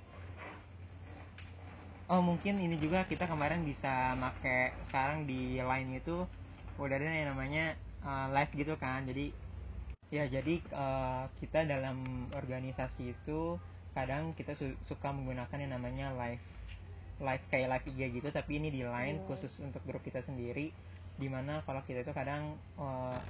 Oh 2.09 2.25
mungkin 2.25 2.57
ini 2.57 2.75
juga 2.81 3.05
kita 3.05 3.29
kemarin 3.29 3.61
bisa 3.61 4.17
make 4.17 4.73
sekarang 4.89 5.29
di 5.29 5.61
line 5.61 6.01
itu 6.01 6.25
udah 6.81 6.95
ada 6.97 7.05
yang 7.05 7.37
namanya 7.37 7.77
uh, 8.01 8.33
live 8.33 8.49
gitu 8.57 8.73
kan. 8.81 9.05
Jadi 9.05 9.29
ya 10.09 10.25
jadi 10.25 10.57
uh, 10.73 11.29
kita 11.37 11.69
dalam 11.69 12.25
organisasi 12.33 13.13
itu 13.13 13.61
kadang 13.93 14.33
kita 14.33 14.57
su- 14.57 14.77
suka 14.89 15.13
menggunakan 15.13 15.53
yang 15.61 15.77
namanya 15.77 16.09
live 16.17 16.41
live 17.21 17.45
kayak 17.53 17.69
live 17.77 17.85
IG 17.93 18.01
gitu 18.17 18.29
tapi 18.33 18.57
ini 18.57 18.73
di 18.73 18.81
line 18.81 19.21
Oh. 19.21 19.35
khusus 19.35 19.53
untuk 19.61 19.83
grup 19.85 20.01
kita 20.01 20.25
sendiri 20.25 20.73
di 21.19 21.27
mana 21.29 21.61
kalau 21.67 21.83
kita 21.85 22.01
itu 22.01 22.13
kadang 22.15 22.57
uh, 22.79 23.21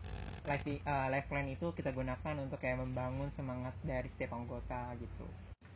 live 0.47 0.63
uh, 0.87 1.09
live 1.11 1.27
line 1.33 1.49
itu 1.57 1.67
kita 1.75 1.91
gunakan 1.91 2.35
untuk 2.37 2.61
kayak 2.61 2.79
membangun 2.79 3.27
semangat 3.35 3.73
dari 3.83 4.07
setiap 4.15 4.37
anggota 4.39 4.93
gitu 5.01 5.25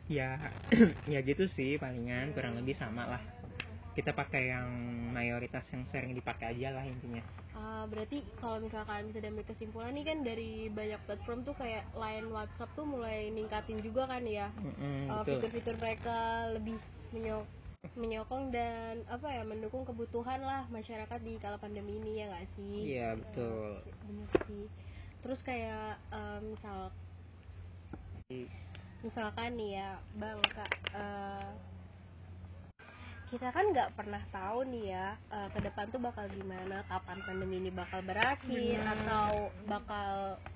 ya 0.08 0.36
ya 1.12 1.18
gitu 1.24 1.48
sih 1.56 1.80
palingan 1.80 2.32
kurang 2.36 2.60
lebih 2.60 2.76
sama 2.76 3.08
lah 3.08 3.22
kita 3.94 4.10
pakai 4.10 4.50
yang 4.52 4.68
mayoritas 5.14 5.62
yang 5.70 5.86
sering 5.94 6.12
dipakai 6.12 6.52
aja 6.56 6.74
lah 6.74 6.84
intinya 6.84 7.22
Ah, 7.54 7.86
berarti 7.86 8.18
kalau 8.42 8.58
misalkan 8.58 9.14
bisa 9.14 9.22
diambil 9.22 9.46
kesimpulan 9.46 9.94
nih 9.94 10.02
kan 10.10 10.18
dari 10.26 10.66
banyak 10.74 10.98
platform 11.06 11.46
tuh 11.46 11.54
kayak 11.54 11.86
line 11.94 12.26
WhatsApp 12.34 12.74
tuh 12.74 12.82
mulai 12.82 13.30
ningkatin 13.30 13.78
juga 13.78 14.10
kan 14.10 14.26
ya 14.26 14.50
Mm-mm, 14.58 15.06
Uh, 15.06 15.22
betul. 15.22 15.38
fitur-fitur 15.38 15.76
mereka 15.78 16.18
lebih 16.50 16.74
menyok 17.14 17.46
menyokong 17.94 18.50
dan 18.50 19.06
apa 19.06 19.30
ya 19.30 19.46
mendukung 19.46 19.86
kebutuhan 19.86 20.42
lah 20.42 20.66
masyarakat 20.66 21.20
di 21.22 21.38
kala 21.38 21.54
pandemi 21.62 21.94
ini 21.94 22.18
ya 22.18 22.26
nggak 22.26 22.46
sih? 22.58 22.74
Iya, 22.90 23.08
betul. 23.22 23.70
Ya, 23.86 23.94
bener 24.02 24.28
sih. 24.50 24.64
Terus 25.22 25.40
kayak 25.46 26.02
um, 26.10 26.42
misal 26.58 26.90
misalkan 29.04 29.52
nih 29.60 29.70
ya 29.76 29.90
bang 30.16 30.40
kak 30.56 30.72
eh, 30.96 31.50
kita 33.28 33.50
kan 33.50 33.64
nggak 33.68 33.92
pernah 33.98 34.22
tahu 34.32 34.64
nih 34.72 34.96
ya 34.96 35.06
eh, 35.28 35.48
ke 35.52 35.58
depan 35.60 35.92
tuh 35.92 36.00
bakal 36.00 36.24
gimana 36.32 36.80
kapan 36.88 37.18
pandemi 37.28 37.60
ini 37.60 37.70
bakal 37.70 38.00
berakhir 38.00 38.80
Benar. 38.80 38.96
atau 39.04 39.28
bakal 39.68 40.10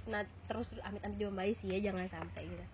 nah 0.09 0.25
terus 0.49 0.65
amit 0.81 1.05
amit 1.05 1.21
diombai 1.21 1.53
sih 1.61 1.77
ya 1.77 1.93
jangan 1.93 2.09
sampai 2.09 2.49
gitu. 2.49 2.65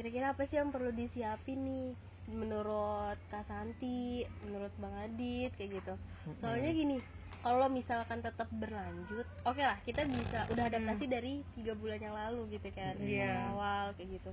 Kira-kira 0.00 0.32
apa 0.34 0.42
sih 0.48 0.56
yang 0.58 0.72
perlu 0.74 0.90
disiapin 0.90 1.60
nih 1.60 1.88
menurut 2.30 3.20
Kak 3.28 3.46
Santi 3.46 4.24
menurut 4.42 4.72
Bang 4.80 4.96
Adit 4.96 5.52
kayak 5.54 5.78
gitu. 5.78 5.94
Soalnya 6.40 6.72
gini 6.72 6.96
kalau 7.40 7.66
misalkan 7.72 8.20
tetap 8.20 8.48
berlanjut 8.52 9.24
oke 9.48 9.60
lah 9.60 9.80
kita 9.84 10.04
bisa 10.04 10.44
udah 10.52 10.64
adaptasi 10.68 11.04
dari 11.08 11.40
tiga 11.56 11.72
bulan 11.72 11.96
yang 12.00 12.12
lalu 12.12 12.56
gitu 12.56 12.68
kan 12.76 12.92
Iya. 13.00 13.56
awal 13.56 13.96
kayak 13.96 14.20
gitu 14.20 14.30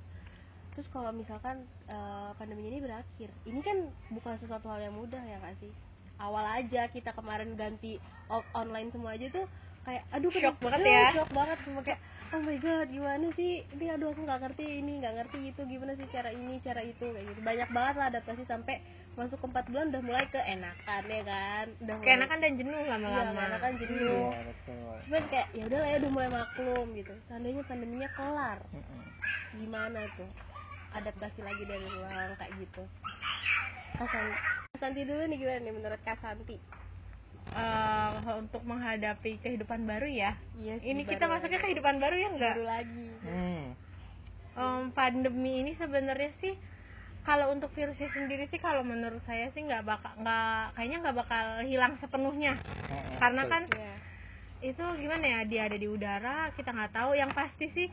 terus 0.78 0.94
kalau 0.94 1.10
misalkan 1.10 1.66
eh, 1.90 2.30
pandemi 2.38 2.70
ini 2.70 2.78
berakhir 2.78 3.34
ini 3.50 3.66
kan 3.66 3.90
bukan 4.14 4.38
sesuatu 4.38 4.70
hal 4.70 4.78
yang 4.78 4.94
mudah 4.94 5.18
ya 5.26 5.42
kak 5.42 5.58
sih? 5.58 5.74
Awal 6.22 6.46
aja 6.62 6.86
kita 6.94 7.18
kemarin 7.18 7.58
ganti 7.58 7.98
online 8.54 8.94
semua 8.94 9.18
aja 9.18 9.26
tuh 9.34 9.50
kayak 9.90 10.06
aduh 10.14 10.30
Shock 10.30 10.62
banget 10.62 10.86
Aduh, 10.86 10.94
ya. 10.94 11.06
shock 11.18 11.32
banget. 11.34 11.58
Semua 11.66 11.82
kayak 11.82 12.00
oh 12.30 12.42
my 12.46 12.58
god 12.62 12.88
gimana 12.94 13.28
sih? 13.34 13.66
Ini 13.74 13.86
aduh 13.98 14.14
aku 14.14 14.22
nggak 14.22 14.42
ngerti 14.46 14.66
ini 14.68 14.94
nggak 15.02 15.16
ngerti 15.18 15.40
itu 15.50 15.62
gimana 15.66 15.92
sih 15.98 16.06
cara 16.14 16.30
ini 16.30 16.54
cara 16.62 16.82
itu 16.86 17.06
kayak 17.10 17.26
gitu. 17.26 17.40
Banyak 17.42 17.70
banget 17.74 17.96
lah 17.98 18.06
adaptasi 18.14 18.44
sampai 18.46 18.76
masuk 19.18 19.38
ke 19.42 19.46
empat 19.50 19.66
bulan 19.74 19.90
udah 19.90 20.04
mulai 20.06 20.26
keenakan 20.30 21.04
ya 21.10 21.22
kan? 21.26 21.66
Udah 21.82 21.96
mulai 21.98 22.06
keenakan 22.06 22.38
dan 22.38 22.52
jenuh 22.54 22.78
iya, 22.78 22.90
lama-lama 22.94 23.32
keenakan 23.34 23.74
jenuh. 23.82 24.30
Iya, 24.30 24.42
betul. 24.46 24.94
Cuman 25.10 25.24
kayak 25.34 25.48
ya 25.58 25.64
udah 25.66 25.80
lah 25.82 25.90
ya 25.90 25.98
udah 26.06 26.12
mulai 26.14 26.30
maklum 26.30 26.86
gitu. 26.94 27.14
Seandainya 27.26 27.64
pandeminya 27.66 28.10
kelar. 28.14 28.60
Gimana 29.58 30.02
tuh 30.14 30.30
adaptasi 30.94 31.40
lagi 31.44 31.64
dari 31.66 31.86
ulang 31.86 32.36
kayak 32.38 32.54
gitu. 32.62 32.84
Kasan 33.98 34.26
Kasanti 34.78 35.02
dulu 35.10 35.22
nih 35.26 35.38
gimana 35.42 35.60
nih 35.64 35.74
menurut 35.74 36.02
Kasanti 36.06 36.58
Eh, 37.58 38.12
untuk 38.38 38.62
menghadapi 38.68 39.40
kehidupan 39.40 39.88
baru 39.88 40.06
ya? 40.06 40.36
Iya 40.60 40.84
ini 40.84 41.08
kita 41.08 41.32
masuknya 41.32 41.64
kehidupan 41.64 41.96
baru 41.98 42.16
ya 42.20 42.28
enggak 42.36 42.54
baru 42.60 42.66
lagi. 42.68 43.08
Hmm. 43.24 43.66
Em, 44.58 44.84
pandemi 44.92 45.64
ini 45.64 45.72
sebenarnya 45.80 46.34
sih 46.44 46.54
kalau 47.24 47.56
untuk 47.56 47.72
virusnya 47.72 48.12
sendiri 48.12 48.52
sih 48.52 48.60
kalau 48.60 48.84
menurut 48.84 49.24
saya 49.24 49.48
sih 49.56 49.64
nggak 49.64 49.84
bakal 49.88 50.12
nggak 50.20 50.76
kayaknya 50.76 50.98
nggak 51.08 51.18
bakal 51.24 51.46
hilang 51.64 51.94
sepenuhnya. 52.04 52.54
Mm-mm, 52.92 53.16
karena 53.18 53.42
betul. 53.48 53.54
kan 53.56 53.64
Iya. 53.74 53.94
itu 54.58 54.84
gimana 55.00 55.26
ya 55.26 55.40
dia 55.48 55.62
ada 55.72 55.78
di 55.80 55.88
udara 55.88 56.38
kita 56.54 56.70
nggak 56.76 56.94
tahu. 56.94 57.12
Yang 57.16 57.32
pasti 57.32 57.66
sih 57.74 57.88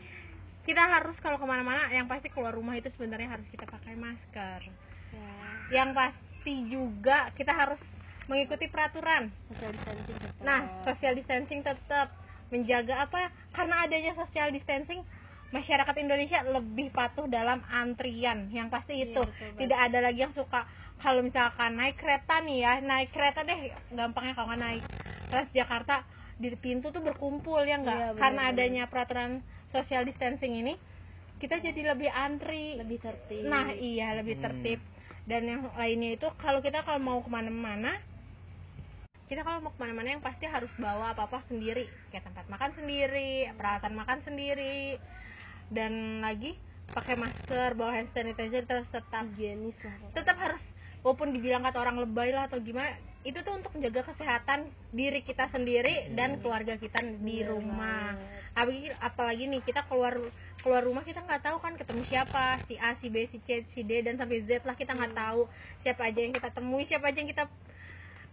kita 0.64 0.80
harus 0.80 1.16
kalau 1.20 1.36
ke 1.36 1.46
mana-mana 1.46 1.88
yang 1.92 2.08
pasti 2.08 2.32
keluar 2.32 2.52
rumah 2.56 2.76
itu 2.76 2.88
sebenarnya 2.96 3.36
harus 3.36 3.46
kita 3.52 3.68
pakai 3.68 3.94
masker 3.96 4.60
ya 4.64 4.74
yang 5.72 5.96
pasti 5.96 6.54
juga 6.68 7.32
kita 7.36 7.52
harus 7.52 7.80
mengikuti 8.28 8.68
peraturan 8.72 9.28
social 9.52 9.72
distancing 9.72 10.16
tetap. 10.16 10.44
Nah, 10.44 10.60
social 10.88 11.12
distancing 11.12 11.60
tetap 11.60 12.08
menjaga 12.48 13.04
apa? 13.04 13.28
Karena 13.52 13.84
adanya 13.84 14.12
social 14.16 14.48
distancing, 14.52 15.04
masyarakat 15.52 15.94
Indonesia 16.00 16.40
lebih 16.44 16.88
patuh 16.92 17.28
dalam 17.28 17.60
antrian. 17.68 18.48
Yang 18.48 18.68
pasti 18.72 18.92
Iya, 18.96 19.04
itu. 19.12 19.22
betul. 19.28 19.56
Tidak 19.60 19.78
ada 19.78 19.98
lagi 20.00 20.20
yang 20.24 20.32
suka 20.32 20.64
kalau 21.04 21.20
misalkan 21.20 21.76
naik 21.76 22.00
kereta 22.00 22.40
nih 22.44 22.58
ya, 22.64 22.72
naik 22.80 23.12
kereta 23.12 23.44
deh 23.44 23.58
gampangnya 23.92 24.32
kalau 24.36 24.48
nggak 24.52 24.62
naik 24.62 24.84
Transjakarta 25.28 25.96
di 26.38 26.48
pintu 26.58 26.92
tuh 26.94 27.02
berkumpul 27.02 27.60
ya 27.64 27.76
enggak? 27.80 27.98
Iya, 27.98 28.18
Karena 28.20 28.42
adanya 28.52 28.82
peraturan 28.88 29.40
social 29.74 30.06
distancing 30.06 30.54
ini, 30.54 30.78
kita 31.42 31.58
jadi 31.58 31.90
lebih 31.90 32.06
antri. 32.14 32.78
lebih 32.78 33.02
tertib 33.02 33.42
Nah, 33.50 33.74
iya 33.74 34.14
lebih 34.14 34.38
Hmm. 34.38 34.44
tertib. 34.46 34.80
Dan 35.26 35.42
yang 35.50 35.60
lainnya 35.74 36.14
itu 36.14 36.30
kalau 36.38 36.62
kita 36.62 36.86
kalau 36.86 37.02
mau 37.02 37.18
ke 37.18 37.30
mana-mana, 37.32 37.98
kita 39.26 39.42
kalau 39.42 39.66
mau 39.66 39.72
ke 39.74 39.80
mana-mana 39.82 40.14
yang 40.14 40.22
pasti 40.22 40.46
harus 40.46 40.70
bawa 40.78 41.16
apa-apa 41.16 41.42
sendiri, 41.50 41.90
kayak 42.14 42.28
tempat 42.30 42.46
makan 42.46 42.70
sendiri, 42.78 43.50
peralatan 43.56 43.92
makan 43.98 44.18
sendiri, 44.22 45.00
dan 45.74 46.22
lagi 46.22 46.54
pakai 46.92 47.16
masker, 47.16 47.74
bawa 47.74 47.96
hand 47.96 48.12
sanitizer 48.12 48.68
terus 48.68 48.86
tetap 48.92 49.24
higienis 49.34 49.74
lah 49.80 49.96
tetap 50.12 50.36
harus 50.36 50.62
walaupun 51.00 51.32
dibilang 51.32 51.64
kata 51.64 51.80
orang 51.80 52.00
lebay 52.00 52.30
lah 52.30 52.46
atau 52.46 52.60
gimana 52.60 52.92
itu 53.24 53.40
tuh 53.40 53.56
untuk 53.56 53.72
menjaga 53.72 54.04
kesehatan 54.12 54.68
diri 54.92 55.24
kita 55.24 55.48
sendiri 55.48 56.12
dan 56.12 56.44
keluarga 56.44 56.76
kita 56.76 57.00
di 57.00 57.40
Bener 57.40 57.56
rumah. 57.56 58.12
apalagi 58.54 58.92
apalagi 59.00 59.44
nih 59.48 59.60
kita 59.64 59.82
keluar 59.88 60.14
keluar 60.60 60.84
rumah 60.84 61.02
kita 61.02 61.24
nggak 61.24 61.42
tahu 61.42 61.56
kan 61.58 61.74
ketemu 61.74 62.04
siapa 62.06 62.60
si 62.68 62.76
A 62.76 62.94
si 63.00 63.08
B 63.08 63.26
si 63.32 63.40
C 63.48 63.64
si 63.72 63.80
D 63.82 64.04
dan 64.04 64.20
sampai 64.20 64.44
Z 64.44 64.62
lah 64.68 64.76
kita 64.76 64.92
nggak 64.92 65.16
tahu 65.16 65.48
siapa 65.82 66.06
aja 66.06 66.20
yang 66.20 66.36
kita 66.36 66.48
temui 66.52 66.84
siapa 66.86 67.08
aja 67.10 67.18
yang 67.18 67.32
kita 67.32 67.44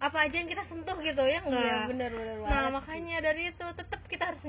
apa 0.01 0.17
aja 0.27 0.35
yang 0.35 0.49
kita 0.51 0.63
sentuh 0.67 0.97
gitu 0.99 1.23
ya 1.23 1.39
iya 1.39 1.41
nggak 1.41 1.81
benar 1.89 2.11
benar 2.11 2.37
nah 2.45 2.65
makanya 2.69 3.17
dari 3.23 3.49
itu 3.49 3.65
tetap 3.73 4.01
kita 4.11 4.29
harus 4.29 4.43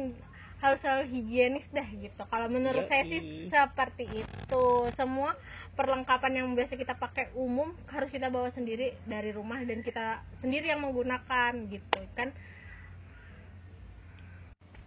harus 0.62 0.78
selalu 0.78 1.04
higienis 1.10 1.66
dah 1.74 1.82
gitu. 1.90 2.22
Kalau 2.22 2.46
menurut 2.46 2.86
saya 2.86 3.02
sih 3.10 3.18
Yoi. 3.18 3.50
seperti 3.50 4.04
itu. 4.22 4.64
Semua 4.94 5.34
perlengkapan 5.72 6.32
yang 6.36 6.46
biasa 6.52 6.76
kita 6.76 6.94
pakai 7.00 7.32
umum 7.32 7.72
harus 7.88 8.12
kita 8.12 8.28
bawa 8.28 8.52
sendiri 8.52 8.92
dari 9.08 9.32
rumah 9.32 9.60
dan 9.64 9.80
kita 9.80 10.20
sendiri 10.44 10.68
yang 10.68 10.84
menggunakan 10.84 11.52
gitu 11.72 12.00
kan. 12.12 12.28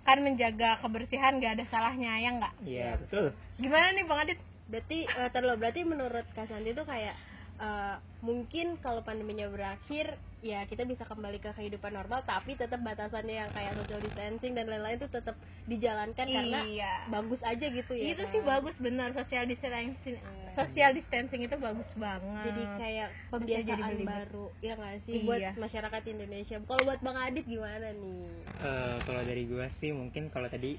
Kan 0.06 0.22
menjaga 0.22 0.77
kebersihan 0.86 1.42
gak 1.42 1.58
ada 1.58 1.65
salahnya 1.74 2.22
ya 2.22 2.30
nggak? 2.38 2.54
Iya, 2.62 2.89
betul. 3.01 3.25
gimana 3.58 3.89
nih 3.98 4.06
bang 4.06 4.22
Adit? 4.22 4.39
Berarti 4.65 5.00
uh, 5.10 5.30
terlalu 5.34 5.58
berarti 5.62 5.82
menurut 5.86 6.25
Kak 6.34 6.50
Santi 6.50 6.74
itu 6.74 6.84
kayak 6.86 7.18
uh, 7.59 7.95
mungkin 8.21 8.77
kalau 8.81 9.01
pandeminya 9.01 9.47
berakhir 9.47 10.17
ya 10.41 10.62
kita 10.69 10.85
bisa 10.85 11.09
kembali 11.09 11.41
ke 11.41 11.50
kehidupan 11.57 11.89
normal 11.89 12.21
tapi 12.21 12.53
tetap 12.53 12.77
batasannya 12.85 13.33
yang 13.33 13.50
kayak 13.50 13.74
social 13.81 13.97
distancing 13.97 14.53
dan 14.53 14.69
lain-lain 14.69 15.01
itu 15.01 15.09
tetap 15.09 15.33
dijalankan 15.65 16.27
karena 16.27 16.59
Iya. 16.62 16.93
bagus 17.09 17.41
aja 17.41 17.65
gitu 17.65 17.93
ya 17.97 18.13
itu 18.13 18.21
kan? 18.21 18.29
sih 18.29 18.41
bagus 18.45 18.75
benar 18.77 19.09
social 19.17 19.50
distancing 19.50 20.21
Iya. 20.21 20.50
social 20.53 20.91
distancing 20.93 21.41
itu 21.41 21.55
bagus 21.57 21.89
banget 21.97 22.45
jadi 22.45 22.63
kayak 22.77 23.09
pembiasaan 23.33 23.79
jadi 23.89 24.05
baru 24.05 24.45
ya 24.62 24.74
nggak 24.77 24.97
sih 25.01 25.13
Iya. 25.17 25.25
buat 25.25 25.41
masyarakat 25.57 26.01
Indonesia 26.13 26.55
kalau 26.69 26.81
buat 26.85 27.00
Bang 27.01 27.17
Adit 27.17 27.45
gimana 27.50 27.89
nih 27.89 28.29
Eh, 28.55 28.97
kalau 29.01 29.21
dari 29.25 29.43
gua 29.50 29.65
sih 29.79 29.89
mungkin 29.91 30.29
kalau 30.29 30.45
tadi 30.47 30.77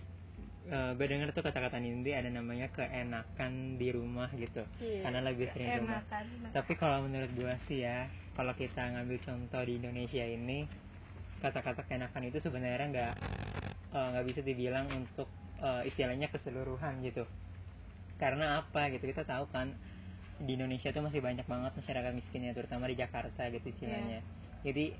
eh, 0.66 0.90
gue 0.98 1.06
dengar 1.06 1.28
tuh 1.30 1.44
kata-kata 1.46 1.78
Nindi 1.78 2.10
ada 2.10 2.26
namanya 2.26 2.66
keenakan 2.74 3.78
di 3.78 3.88
rumah 3.94 4.30
gitu. 4.34 4.62
Iya. 4.82 5.06
karena 5.06 5.20
lebih 5.22 5.46
sering 5.54 5.68
di 5.70 5.78
rumah. 5.82 6.02
Tapi 6.50 6.72
kalau 6.74 7.06
menurut 7.06 7.30
gua 7.38 7.54
sih 7.70 7.86
ya 7.86 8.10
kalau 8.34 8.52
kita 8.58 8.82
ngambil 8.82 9.18
contoh 9.24 9.62
di 9.64 9.72
Indonesia 9.78 10.24
ini 10.26 10.66
kata-kata 11.40 11.84
keenakan 11.86 12.22
itu 12.28 12.38
sebenarnya 12.42 12.86
nggak 12.90 13.14
eh, 13.94 14.06
nggak 14.12 14.26
bisa 14.26 14.40
dibilang 14.42 14.86
untuk 14.92 15.28
eh, 15.62 15.82
istilahnya 15.88 16.28
keseluruhan 16.34 17.00
gitu. 17.06 17.24
Karena 18.18 18.60
apa 18.64 18.88
gitu? 18.90 19.06
Kita 19.06 19.22
tahu 19.28 19.46
kan 19.52 19.70
di 20.36 20.52
Indonesia 20.52 20.92
tuh 20.92 21.00
masih 21.00 21.24
banyak 21.24 21.48
banget 21.48 21.72
masyarakat 21.80 22.12
miskinnya 22.12 22.52
terutama 22.52 22.88
di 22.90 22.96
Jakarta 22.96 23.48
gitu 23.48 23.72
istilahnya. 23.72 24.20
Jadi 24.64 24.92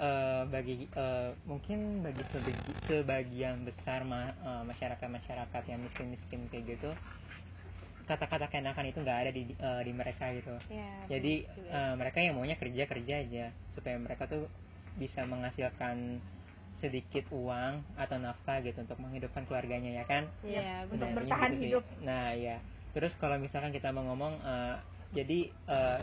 eh, 0.00 0.42
bagi 0.48 0.88
eh, 0.88 1.30
mungkin 1.44 2.00
bagi 2.04 2.24
sebegi- 2.32 2.78
sebagian 2.88 3.66
besar 3.68 4.04
ma- 4.06 4.32
eh, 4.36 4.62
masyarakat-masyarakat 4.68 5.62
yang 5.68 5.80
miskin-miskin 5.84 6.48
kayak 6.52 6.78
gitu 6.78 6.90
kata-kata 8.06 8.50
keenakan 8.50 8.88
itu 8.90 8.98
nggak 9.02 9.20
ada 9.26 9.30
di 9.32 9.42
eh, 9.54 9.82
di 9.86 9.92
mereka 9.94 10.30
gitu 10.34 10.54
ya 10.70 10.90
jadi 11.10 11.32
betul. 11.46 11.64
eh, 11.70 11.94
mereka 11.98 12.18
yang 12.22 12.34
maunya 12.38 12.56
kerja 12.58 12.84
kerja 12.86 13.14
aja 13.24 13.44
supaya 13.76 13.96
mereka 13.98 14.26
tuh 14.28 14.46
bisa 14.98 15.24
menghasilkan 15.24 16.20
sedikit 16.82 17.24
uang 17.32 17.82
atau 17.96 18.16
nafkah 18.18 18.58
gitu 18.60 18.82
untuk 18.82 18.98
menghidupkan 19.00 19.46
keluarganya 19.46 20.02
ya 20.02 20.04
kan 20.04 20.28
Iya, 20.44 20.84
untuk 20.90 21.08
Sebenarnya 21.08 21.18
bertahan 21.24 21.50
gitu 21.54 21.56
sih. 21.62 21.70
hidup. 21.70 21.84
nah 22.04 22.28
ya 22.34 22.56
terus 22.92 23.12
kalau 23.22 23.38
misalkan 23.40 23.72
kita 23.72 23.88
mau 23.94 24.04
ngomong 24.12 24.34
eh, 24.42 24.76
jadi 25.14 25.40
eh, 25.70 26.00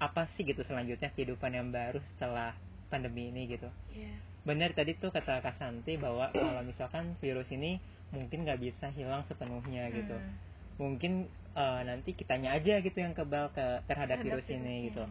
apa 0.00 0.26
sih 0.36 0.44
gitu 0.46 0.62
selanjutnya 0.66 1.10
kehidupan 1.14 1.52
yang 1.54 1.68
baru 1.70 2.00
setelah 2.16 2.54
pandemi 2.94 3.34
ini 3.34 3.50
gitu 3.50 3.66
Iya. 3.90 4.14
benar 4.46 4.70
tadi 4.78 4.94
tuh 4.94 5.10
kata 5.10 5.42
Kak 5.42 5.58
Santi 5.58 5.98
bahwa 5.98 6.30
kalau 6.30 6.62
misalkan 6.62 7.18
virus 7.18 7.50
ini 7.50 7.82
mungkin 8.14 8.46
nggak 8.46 8.60
bisa 8.62 8.86
hilang 8.94 9.26
sepenuhnya 9.26 9.90
gitu 9.90 10.14
Hmm. 10.14 10.34
mungkin 10.78 11.26
eh, 11.54 11.80
nanti 11.86 12.14
kitanya 12.14 12.54
aja 12.54 12.78
gitu 12.78 12.98
yang 12.98 13.14
kebal 13.18 13.50
ke 13.50 13.82
terhadap 13.90 14.22
Terhadap 14.22 14.26
virus 14.42 14.46
ini 14.50 14.62
virusnya. 14.62 14.86
gitu 14.86 15.04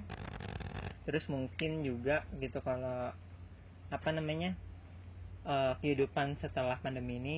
terus 1.03 1.25
mungkin 1.27 1.83
juga 1.83 2.23
gitu 2.39 2.63
kalau 2.63 3.11
apa 3.91 4.09
namanya 4.15 4.55
eh, 5.43 5.73
kehidupan 5.83 6.39
setelah 6.39 6.79
pandemi 6.79 7.19
ini 7.19 7.37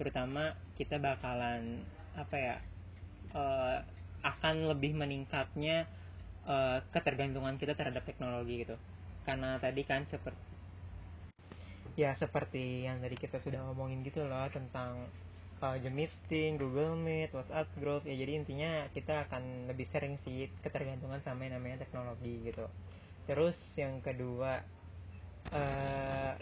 terutama 0.00 0.52
kita 0.80 0.96
bakalan 1.00 1.84
apa 2.16 2.36
ya 2.36 2.56
eh, 3.34 3.76
akan 4.24 4.72
lebih 4.72 4.96
meningkatnya 4.96 5.84
eh, 6.46 6.78
ketergantungan 6.94 7.56
kita 7.60 7.76
terhadap 7.76 8.04
teknologi 8.04 8.64
gitu 8.64 8.76
karena 9.26 9.58
tadi 9.58 9.82
kan 9.82 10.06
seperti 10.06 10.42
ya 11.96 12.14
seperti 12.20 12.86
yang 12.86 13.00
tadi 13.02 13.16
kita 13.18 13.40
sudah 13.42 13.66
ngomongin 13.66 14.04
gitu 14.04 14.22
loh 14.22 14.46
tentang 14.52 15.08
uh, 15.64 15.76
Zoom 15.80 15.96
meeting, 15.96 16.60
Google 16.60 16.94
Meet, 16.94 17.32
WhatsApp 17.32 17.72
group 17.80 18.04
ya 18.04 18.14
jadi 18.14 18.32
intinya 18.36 18.70
kita 18.92 19.26
akan 19.28 19.72
lebih 19.72 19.88
sering 19.90 20.20
sih 20.22 20.46
ketergantungan 20.60 21.24
sama 21.24 21.48
yang 21.48 21.58
namanya 21.58 21.82
teknologi 21.88 22.46
gitu. 22.46 22.68
Terus 23.26 23.56
yang 23.74 23.98
kedua 24.04 24.62
eh 25.54 26.34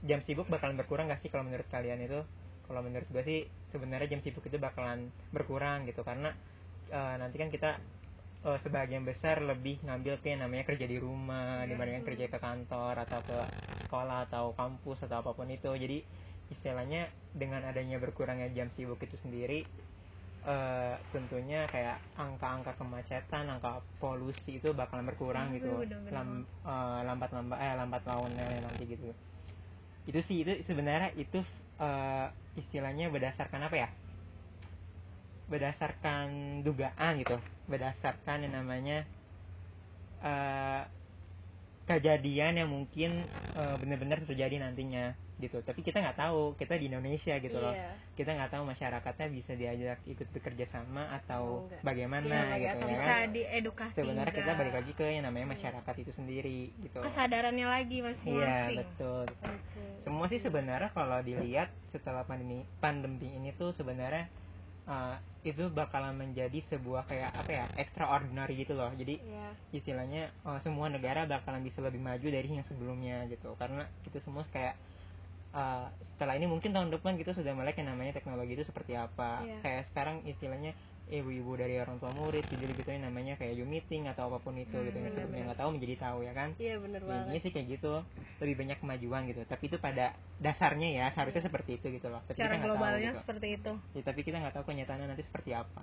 jam 0.00 0.20
sibuk 0.24 0.48
bakalan 0.48 0.80
berkurang 0.80 1.12
gak 1.12 1.20
sih 1.20 1.28
kalau 1.28 1.44
menurut 1.44 1.68
kalian 1.68 2.00
itu? 2.00 2.20
Kalau 2.64 2.80
menurut 2.86 3.08
gue 3.10 3.22
sih 3.26 3.40
sebenarnya 3.74 4.16
jam 4.16 4.20
sibuk 4.22 4.44
itu 4.46 4.56
bakalan 4.60 5.10
berkurang 5.34 5.88
gitu 5.88 6.04
karena 6.06 6.30
eh, 6.92 7.14
nanti 7.18 7.36
kan 7.36 7.50
kita 7.50 7.70
eh, 8.46 8.58
sebagian 8.64 9.04
besar 9.04 9.42
lebih 9.44 9.80
ngambil 9.84 10.20
ke 10.20 10.32
yang 10.32 10.46
namanya 10.46 10.64
kerja 10.68 10.86
di 10.86 10.98
rumah 11.00 11.64
dibandingkan 11.68 12.04
kerja 12.06 12.26
ke 12.30 12.38
kantor 12.40 12.94
atau 13.04 13.20
ke 13.24 13.38
sekolah 13.86 14.28
atau 14.30 14.44
kampus 14.56 14.98
atau 15.04 15.20
apa 15.20 15.30
pun 15.36 15.48
itu 15.50 15.70
jadi 15.70 15.98
istilahnya 16.50 17.06
dengan 17.36 17.62
adanya 17.62 18.00
berkurangnya 18.02 18.50
jam 18.56 18.68
sibuk 18.74 18.98
itu 19.02 19.16
sendiri 19.22 19.62
eh, 20.46 20.94
tentunya 21.12 21.68
kayak 21.68 22.00
angka-angka 22.16 22.72
kemacetan, 22.80 23.44
angka 23.50 23.84
polusi 24.00 24.56
itu 24.56 24.72
bakalan 24.72 25.04
berkurang 25.04 25.52
Aduh, 25.52 25.60
gitu, 25.60 25.70
bener-bener. 25.84 26.12
Lam, 26.16 26.28
eh, 26.64 27.00
lambat 27.04 27.30
lambat 27.36 27.58
eh 27.60 27.74
lambat 27.76 28.02
launnya 28.08 28.44
nanti 28.64 28.84
gitu. 28.88 29.12
Itu 30.08 30.20
sih 30.26 30.42
itu 30.42 30.52
sebenarnya 30.64 31.12
itu 31.20 31.44
eh, 31.80 32.26
istilahnya 32.56 33.12
berdasarkan 33.12 33.68
apa 33.68 33.76
ya? 33.76 33.88
Berdasarkan 35.50 36.26
dugaan 36.62 37.18
gitu, 37.18 37.36
berdasarkan 37.66 38.46
yang 38.46 38.54
namanya 38.54 39.02
eh, 40.22 40.82
kejadian 41.84 42.54
yang 42.54 42.70
mungkin 42.70 43.26
eh, 43.52 43.76
benar-benar 43.76 44.22
terjadi 44.22 44.62
nantinya 44.62 45.10
gitu. 45.40 45.58
Tapi 45.58 45.80
kita 45.80 45.98
nggak 45.98 46.20
tahu 46.20 46.52
kita 46.54 46.76
di 46.76 46.86
Indonesia 46.86 47.34
gitu 47.36 47.58
loh. 47.58 47.74
Iya. 47.74 47.98
kita 48.10 48.36
nggak 48.36 48.52
tahu 48.52 48.68
masyarakatnya 48.68 49.26
bisa 49.32 49.56
diajak 49.56 49.96
ikut 50.04 50.28
bekerja 50.36 50.68
sama 50.68 51.08
atau 51.16 51.64
Oh, 51.64 51.80
bagaimana 51.80 52.28
Iya, 52.52 52.76
gitu 52.76 52.84
atau 52.84 52.88
ya. 52.92 53.00
kan 53.00 53.26
diedukasi 53.32 53.96
sebenarnya 53.96 54.34
kita 54.36 54.52
balik 54.52 54.74
lagi 54.76 54.92
ke 54.92 55.06
yang 55.08 55.24
namanya 55.24 55.56
masyarakat 55.56 55.94
itu 55.96 56.12
sendiri 56.12 56.68
gitu. 56.84 57.00
Kesadarannya 57.00 57.64
lagi 57.64 58.04
masing-masing. 58.04 58.76
Iya 58.76 58.84
betul. 58.84 59.24
Oke. 59.40 59.84
semua 60.04 60.26
sih 60.28 60.36
sebenarnya 60.36 60.92
kalau 60.92 61.16
dilihat 61.24 61.72
setelah 61.88 62.28
pandemi 62.28 62.60
pandemi 62.76 63.32
ini 63.32 63.56
tuh 63.56 63.72
sebenarnya 63.72 64.28
uh, 64.90 65.14
itu 65.40 65.70
bakalan 65.72 66.18
menjadi 66.18 66.60
sebuah 66.68 67.08
kayak 67.08 67.30
apa 67.32 67.48
ya 67.50 67.64
extraordinary 67.78 68.60
gitu 68.60 68.74
loh 68.76 68.90
jadi 68.92 69.16
Iya. 69.16 69.48
istilahnya 69.72 70.22
uh, 70.44 70.58
semua 70.60 70.90
negara 70.90 71.24
bakalan 71.24 71.62
bisa 71.62 71.80
lebih 71.80 72.02
maju 72.02 72.26
dari 72.26 72.44
yang 72.44 72.66
sebelumnya 72.68 73.24
gitu 73.30 73.54
karena 73.56 73.86
kita 74.04 74.20
semua 74.20 74.44
kayak 74.52 74.74
uh, 75.56 75.88
setelah 76.16 76.36
ini 76.36 76.44
mungkin 76.44 76.74
tahun 76.74 76.92
depan 76.92 77.16
kita 77.16 77.32
sudah 77.32 77.56
melek 77.56 77.80
yang 77.80 77.88
namanya 77.94 78.18
teknologi 78.18 78.52
itu 78.52 78.64
seperti 78.66 78.98
apa 78.98 79.40
Iya. 79.46 79.58
kayak 79.64 79.82
sekarang 79.94 80.16
istilahnya 80.28 80.76
ibu-ibu 81.10 81.52
dari 81.58 81.74
orang 81.82 81.98
tua 81.98 82.10
murid 82.14 82.46
jadi 82.46 82.72
gitu 82.78 82.90
yang 82.90 83.04
namanya 83.10 83.34
kayak 83.34 83.58
Zoom 83.58 83.70
meeting 83.74 84.06
atau 84.06 84.30
apa 84.30 84.38
pun 84.40 84.54
itu 84.54 84.76
gitu 84.86 84.96
yang 84.96 85.10
Hmm, 85.10 85.14
sebelumnya 85.14 85.42
nggak 85.50 85.60
tahu 85.60 85.70
menjadi 85.74 85.94
tahu 85.98 86.18
ya 86.22 86.32
kan? 86.32 86.50
Iya 86.62 86.74
bener 86.78 87.02
Ya, 87.02 87.06
intinya 87.18 87.40
banget. 87.40 87.44
sih 87.44 87.50
kayak 87.54 87.66
gitu 87.74 87.92
lebih 88.40 88.54
banyak 88.60 88.78
kemajuan 88.80 89.22
gitu. 89.30 89.40
Tapi 89.44 89.64
itu 89.68 89.76
pada 89.82 90.06
dasarnya 90.38 90.88
ya 90.94 91.04
seharusnya 91.14 91.42
seperti 91.44 91.70
itu 91.82 91.86
gitu 91.98 92.06
loh. 92.08 92.22
Tapi 92.28 92.38
secara 92.38 92.54
kita 92.54 92.56
nggak 92.60 92.70
tahu 92.70 92.76
globalnya 92.78 93.10
gitu. 93.10 93.18
seperti 93.26 93.46
itu. 93.58 93.72
Ya, 93.98 94.02
tapi 94.06 94.20
kita 94.22 94.36
nggak 94.38 94.54
tahu 94.54 94.64
kenyataannya 94.70 95.06
nanti 95.10 95.24
seperti 95.26 95.50
apa. 95.52 95.80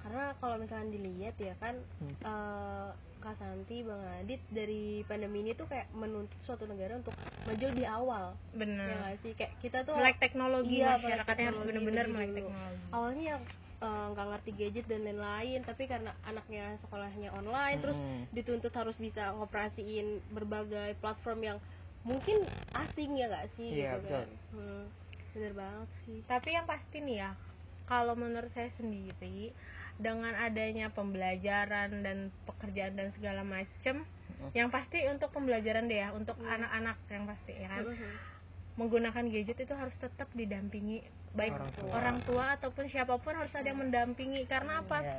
Karena 0.00 0.32
kalau 0.40 0.56
misalkan 0.56 0.88
dilihat 0.94 1.36
ya 1.36 1.54
kan 1.60 1.74
Hmm. 2.00 2.14
eh, 2.24 2.88
Kak 3.20 3.36
Santi, 3.36 3.84
Bang 3.84 4.00
Adit 4.00 4.40
dari 4.48 5.04
pandemi 5.04 5.44
ini 5.44 5.52
tuh 5.52 5.68
kayak 5.68 5.92
menuntut 5.92 6.40
suatu 6.48 6.64
negara 6.64 6.96
untuk 6.96 7.12
maju 7.44 7.66
di 7.68 7.84
awal. 7.84 8.24
Ya 8.32 8.56
benar 8.56 8.88
nggak 8.96 9.16
sih? 9.20 9.32
Kayak 9.36 9.52
kita 9.60 9.78
tuh 9.84 9.92
melek 9.96 10.16
teknologi 10.16 10.80
Iya, 10.80 10.96
masyarakatnya 10.96 11.44
harus 11.52 11.60
benar-benar 11.68 12.06
melek 12.08 12.30
teknologi. 12.32 12.80
Awalnya 12.96 13.24
yang 13.36 13.42
eh, 13.80 14.06
nggak 14.12 14.26
ngerti 14.30 14.50
gadget 14.54 14.86
dan 14.86 15.02
lain-lain, 15.02 15.60
tapi 15.64 15.88
karena 15.88 16.12
anaknya 16.22 16.76
sekolahnya 16.84 17.32
online 17.32 17.78
terus 17.80 17.96
Mm-mm. 17.96 18.28
dituntut 18.30 18.72
harus 18.72 18.96
bisa 18.96 19.32
ngoperasiin 19.34 20.20
berbagai 20.30 20.94
platform 21.00 21.40
yang 21.42 21.58
mungkin 22.00 22.44
asing 22.72 23.16
ya 23.16 23.26
nggak 23.28 23.48
sih 23.56 23.68
Iya, 23.76 23.92
gitu 23.92 23.96
betul. 24.00 24.14
kan. 24.14 24.28
Hmm, 24.52 24.84
bener 25.32 25.52
banget 25.52 25.88
sih. 26.04 26.18
tapi 26.26 26.48
yang 26.52 26.66
pasti 26.66 26.96
nih 27.00 27.16
ya 27.20 27.30
kalau 27.84 28.14
menurut 28.14 28.50
saya 28.54 28.70
sendiri 28.78 29.50
dengan 30.00 30.32
adanya 30.32 30.88
pembelajaran 30.90 32.00
dan 32.00 32.18
pekerjaan 32.46 32.96
dan 32.96 33.12
segala 33.12 33.42
macem 33.44 34.06
Mm. 34.30 34.50
yang 34.56 34.68
pasti 34.72 34.96
untuk 35.04 35.28
pembelajaran 35.30 35.84
deh 35.84 36.00
ya 36.00 36.14
untuk 36.16 36.38
Hmm. 36.40 36.48
anak-anak 36.48 36.96
yang 37.12 37.24
pasti 37.28 37.52
ya 37.52 37.68
kan 37.68 37.84
menggunakan 38.78 39.24
gadget 39.28 39.58
itu 39.60 39.74
harus 39.76 39.92
tetap 40.00 40.30
didampingi 40.32 41.04
baik 41.30 41.54
Orang 41.54 41.70
tua. 41.72 41.90
orang 41.92 42.18
tua 42.22 42.44
ataupun 42.54 42.84
siapa 42.86 43.14
pun 43.16 43.32
harus 43.32 43.52
ada 43.52 43.64
yang 43.64 43.78
mendampingi 43.78 44.42
karena 44.44 44.80
apa 44.80 44.98
Ya. 45.00 45.18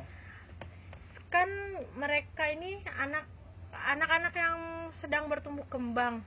kan 1.29 1.47
mereka 1.95 2.43
ini 2.49 2.69
anak 2.93 3.23
anak-anak 3.71 4.33
yang 4.33 4.57
sedang 4.99 5.25
bertumbuh 5.25 5.63
kembang 5.65 6.19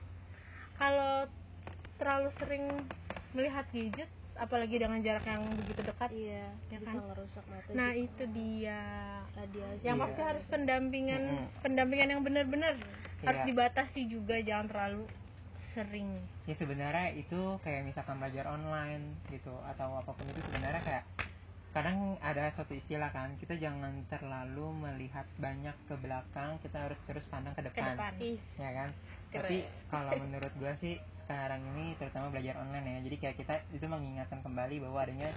kalau 0.75 1.29
terlalu 1.95 2.29
sering 2.35 2.65
melihat 3.31 3.63
gadget 3.69 4.09
apalagi 4.35 4.75
dengan 4.75 4.99
jarak 4.99 5.23
yang 5.23 5.47
begitu 5.55 5.79
dekat 5.81 6.09
Iya, 6.11 6.51
Ya 6.67 6.77
bisa 6.77 6.91
kan? 6.91 6.95
ngerusak 6.99 7.45
mata. 7.45 7.69
nah 7.71 7.89
juga. 7.89 8.03
itu 8.03 8.23
dia 8.33 8.81
radiasi. 9.31 9.79
yang 9.79 9.95
Iya. 9.95 10.03
pasti 10.03 10.21
harus 10.25 10.43
pendampingan 10.49 11.23
Mm-mm. 11.23 11.61
pendampingan 11.61 12.09
yang 12.09 12.21
benar-benar 12.21 12.73
harus 13.21 13.39
Iya. 13.39 13.47
dibatasi 13.47 14.01
juga 14.09 14.35
jangan 14.39 14.67
terlalu 14.67 15.05
sering. 15.75 16.09
Ya 16.47 16.55
sebenarnya 16.55 17.11
itu 17.19 17.39
kayak 17.61 17.83
misalkan 17.85 18.17
belajar 18.21 18.45
online 18.47 19.19
gitu 19.29 19.51
atau 19.75 19.99
apa 19.99 20.11
pun 20.15 20.25
itu 20.31 20.41
sebenarnya 20.47 20.81
kayak 20.81 21.03
kadang 21.75 22.15
ada 22.23 22.55
satu 22.55 22.71
istilah 22.71 23.11
kan 23.11 23.35
kita 23.35 23.59
jangan 23.59 23.91
terlalu 24.07 24.71
melihat 24.71 25.27
banyak 25.35 25.75
ke 25.91 25.95
belakang 25.99 26.55
kita 26.63 26.87
harus 26.87 26.95
terus 27.03 27.25
pandang 27.27 27.51
ke 27.51 27.59
ke 27.59 27.67
depan, 27.67 27.99
depan 27.99 28.13
ya 28.55 28.69
kan? 28.71 28.89
Keren. 29.27 29.43
tapi 29.43 29.57
kalau 29.91 30.13
menurut 30.23 30.53
gua 30.55 30.71
sih 30.79 30.95
sekarang 31.27 31.59
ini 31.75 31.99
terutama 31.99 32.31
belajar 32.31 32.55
online 32.63 32.85
ya 32.87 32.99
jadi 33.11 33.15
kayak 33.19 33.35
kita 33.43 33.55
itu 33.75 33.85
mengingatkan 33.91 34.39
kembali 34.39 34.75
bahwa 34.87 34.99
adanya 35.03 35.29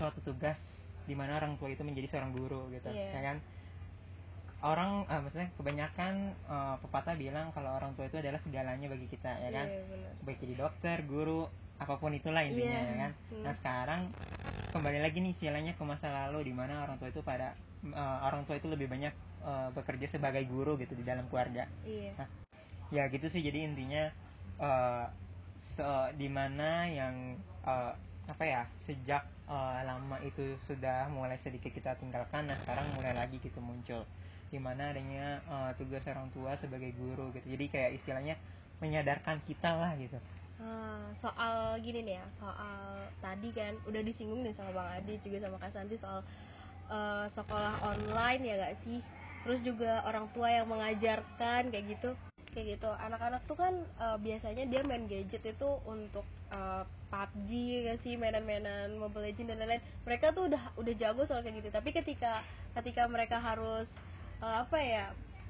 suatu 0.00 0.22
tugas 0.24 0.56
di 1.04 1.12
mana 1.12 1.36
orang 1.36 1.60
tua 1.60 1.68
itu 1.68 1.84
menjadi 1.84 2.08
seorang 2.08 2.32
guru 2.32 2.72
gitu 2.72 2.88
Iya. 2.88 3.12
ya 3.12 3.20
kan 3.20 3.36
orang 4.64 5.04
eh, 5.08 5.20
maksudnya 5.20 5.48
kebanyakan 5.58 6.14
eh, 6.32 6.76
pepatah 6.80 7.14
bilang 7.14 7.52
kalau 7.52 7.76
orang 7.76 7.92
tua 7.94 8.08
itu 8.08 8.16
adalah 8.16 8.40
segalanya 8.40 8.86
bagi 8.88 9.06
kita 9.10 9.32
ya 9.42 9.50
kan 9.52 9.66
Iya, 9.68 9.82
benar. 9.90 10.12
baik 10.24 10.38
jadi 10.40 10.54
dokter 10.56 10.96
guru 11.04 11.44
apa 11.76 11.94
pun 12.00 12.12
itulah 12.16 12.40
intinya 12.40 12.80
Iya. 12.80 12.88
ya 12.88 12.94
kan 12.96 13.12
nah 13.44 13.54
sekarang 13.60 14.02
kembali 14.72 14.98
lagi 15.04 15.18
nih 15.20 15.32
istilahnya 15.36 15.72
ke 15.76 15.82
masa 15.84 16.08
lalu 16.08 16.48
di 16.48 16.54
mana 16.56 16.84
orang 16.84 16.96
tua 16.96 17.12
itu 17.12 17.20
pada 17.20 17.52
eh, 17.84 18.18
orang 18.24 18.48
tua 18.48 18.56
itu 18.56 18.68
lebih 18.68 18.88
banyak 18.88 19.12
eh, 19.44 19.68
bekerja 19.76 20.06
sebagai 20.08 20.44
guru 20.48 20.80
gitu 20.80 20.96
di 20.96 21.04
dalam 21.04 21.28
keluarga 21.28 21.68
Iya. 21.84 22.16
ya 22.94 23.02
gitu 23.10 23.26
sih 23.28 23.42
jadi 23.42 23.66
intinya 23.66 24.08
eh 24.56 25.06
se- 25.76 26.10
di 26.16 26.28
mana 26.32 26.88
yang 26.88 27.36
eh, 27.62 27.92
apa 28.26 28.44
ya 28.44 28.62
sejak 28.88 29.20
eh, 29.46 29.80
lama 29.84 30.16
itu 30.24 30.56
sudah 30.64 31.12
mulai 31.12 31.36
sedikit 31.44 31.70
kita 31.70 31.94
tinggalkan 32.00 32.48
nah 32.48 32.56
sekarang 32.64 32.96
mulai 32.96 33.12
lagi 33.12 33.36
gitu 33.38 33.60
muncul 33.60 34.02
di 34.52 34.58
mana 34.62 34.90
adanya 34.92 35.26
eh, 35.54 35.70
tugas 35.78 36.04
orang 36.08 36.28
tua 36.34 36.52
sebagai 36.62 36.90
guru 36.96 37.30
gitu 37.34 37.46
jadi 37.54 37.64
kayak 37.72 37.90
istilahnya 38.02 38.34
menyadarkan 38.82 39.38
kita 39.48 39.70
lah 39.74 39.92
gitu 39.98 40.18
Ah, 40.56 41.12
soal 41.20 41.76
gini 41.84 42.00
nih 42.00 42.16
ya, 42.16 42.24
soal 42.40 43.12
tadi 43.20 43.52
kan 43.52 43.76
udah 43.84 44.00
disinggung 44.00 44.40
nih 44.40 44.56
sama 44.56 44.72
Bang 44.72 44.88
Adi 44.88 45.20
juga 45.20 45.44
sama 45.44 45.60
Kak 45.60 45.72
Santi 45.76 46.00
soal 46.00 46.24
eh, 46.88 47.26
sekolah 47.36 47.74
online 47.84 48.42
ya 48.48 48.54
gak 48.64 48.76
sih? 48.88 48.98
Terus 49.44 49.60
juga 49.62 50.00
orang 50.08 50.26
tua 50.32 50.48
yang 50.50 50.66
mengajarkan 50.72 51.68
kayak 51.72 51.86
gitu. 51.92 52.10
Kayak 52.56 52.80
gitu. 52.80 52.88
Anak-anak 52.88 53.42
tuh 53.44 53.56
kan 53.60 53.74
eh, 54.00 54.18
biasanya 54.24 54.64
dia 54.72 54.80
main 54.80 55.04
gadget 55.12 55.44
itu 55.44 55.70
untuk 55.84 56.24
eh, 56.48 56.82
PUBG 57.12 57.50
gak 57.92 57.98
sih, 58.04 58.14
mainan-mainan 58.16 58.96
Mobile 58.96 59.28
Legends 59.28 59.52
dan 59.52 59.60
lain-lain. 59.60 59.84
Mereka 60.08 60.32
tuh 60.32 60.48
udah 60.48 60.62
udah 60.80 60.94
jago 60.96 61.22
soal 61.28 61.44
kayak 61.44 61.60
gitu. 61.60 61.68
Tapi 61.68 61.90
ketika 61.92 62.40
ketika 62.80 63.04
mereka 63.12 63.36
harus 63.44 63.84
eh, 64.42 64.56
apa 64.64 64.78
ya? 64.80 65.06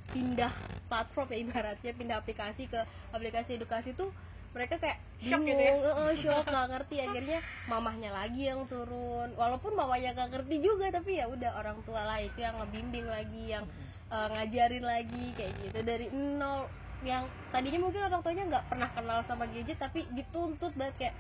pindah 0.07 0.55
platform 0.87 1.35
ya 1.35 1.38
ibaratnya 1.42 1.92
pindah 1.99 2.16
aplikasi 2.22 2.70
ke 2.70 2.79
aplikasi 3.11 3.59
edukasi 3.59 3.90
tuh 3.99 4.14
mereka 4.55 4.79
kayak 4.79 5.03
Shock 5.18 5.42
bingung, 5.42 5.51
gitu 5.51 5.62
ya? 5.66 5.75
eh, 5.83 6.14
shock 6.22 6.44
nggak 6.46 6.68
ngerti 6.72 6.96
akhirnya 7.03 7.38
mamahnya 7.66 8.11
lagi 8.14 8.42
yang 8.46 8.62
turun 8.70 9.35
walaupun 9.35 9.75
mamanya 9.75 10.14
nggak 10.14 10.31
ngerti 10.31 10.57
juga 10.62 10.94
tapi 10.94 11.18
ya 11.18 11.27
udah 11.27 11.59
orang 11.59 11.83
tua 11.83 12.07
lah 12.07 12.22
itu 12.22 12.38
yang 12.38 12.55
ngebimbing 12.62 13.05
lagi 13.11 13.42
yang 13.51 13.64
eh, 14.09 14.27
ngajarin 14.31 14.85
lagi 14.87 15.25
kayak 15.35 15.53
gitu 15.59 15.79
dari 15.83 16.07
nol 16.14 16.70
yang 17.03 17.27
tadinya 17.51 17.81
mungkin 17.83 18.01
orang 18.07 18.22
tuanya 18.22 18.44
nggak 18.49 18.64
pernah 18.70 18.88
kenal 18.94 19.18
sama 19.27 19.44
gadget 19.51 19.77
tapi 19.77 20.07
dituntut 20.14 20.72
banget 20.79 20.94
kayak 21.03 21.14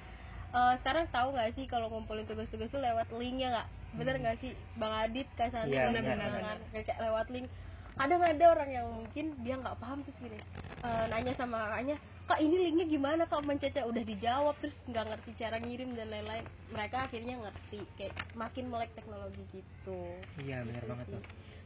eh, 0.54 0.72
sekarang 0.80 1.04
tahu 1.10 1.34
nggak 1.34 1.50
sih 1.58 1.66
kalau 1.66 1.90
ngumpulin 1.90 2.24
tugas-tugas 2.24 2.70
tuh 2.70 2.80
lewat 2.80 3.10
linknya 3.12 3.48
nggak 3.52 3.68
bener 3.98 4.14
nggak 4.20 4.36
sih? 4.40 4.52
Bang 4.76 4.94
Adit 4.94 5.28
kak 5.34 5.50
Santi 5.50 5.74
Iya, 5.74 5.88
bener 5.90 6.02
benar, 6.04 6.30
bener 6.32 6.82
kayak 6.84 7.00
lewat 7.00 7.26
link. 7.32 7.48
Kadang 7.96 8.20
ada 8.20 8.44
orang 8.52 8.70
yang 8.70 8.86
mungkin 8.92 9.26
dia 9.40 9.54
nggak 9.56 9.78
paham 9.80 10.04
terus 10.04 10.18
gini 10.20 10.38
eh, 10.84 11.04
nanya 11.08 11.32
sama 11.34 11.56
kakaknya 11.64 11.96
kak 12.26 12.40
ini 12.42 12.56
linknya 12.68 12.86
gimana 12.86 13.22
kak? 13.24 13.40
Mencetnya 13.40 13.84
udah 13.86 14.02
dijawab 14.04 14.54
terus 14.60 14.76
nggak 14.84 15.04
ngerti 15.08 15.30
cara 15.40 15.56
ngirim 15.56 15.90
dan 15.96 16.08
lain-lain. 16.12 16.44
Mereka 16.68 16.96
akhirnya 17.08 17.34
ngerti 17.40 17.80
kayak 17.96 18.14
makin 18.34 18.64
melek 18.68 18.92
teknologi 18.92 19.42
gitu. 19.50 20.00
Iya 20.44 20.60
benar 20.62 20.82
Gitu 20.82 20.90
banget 20.92 21.06
sih. 21.08 21.14
tuh 21.16 21.22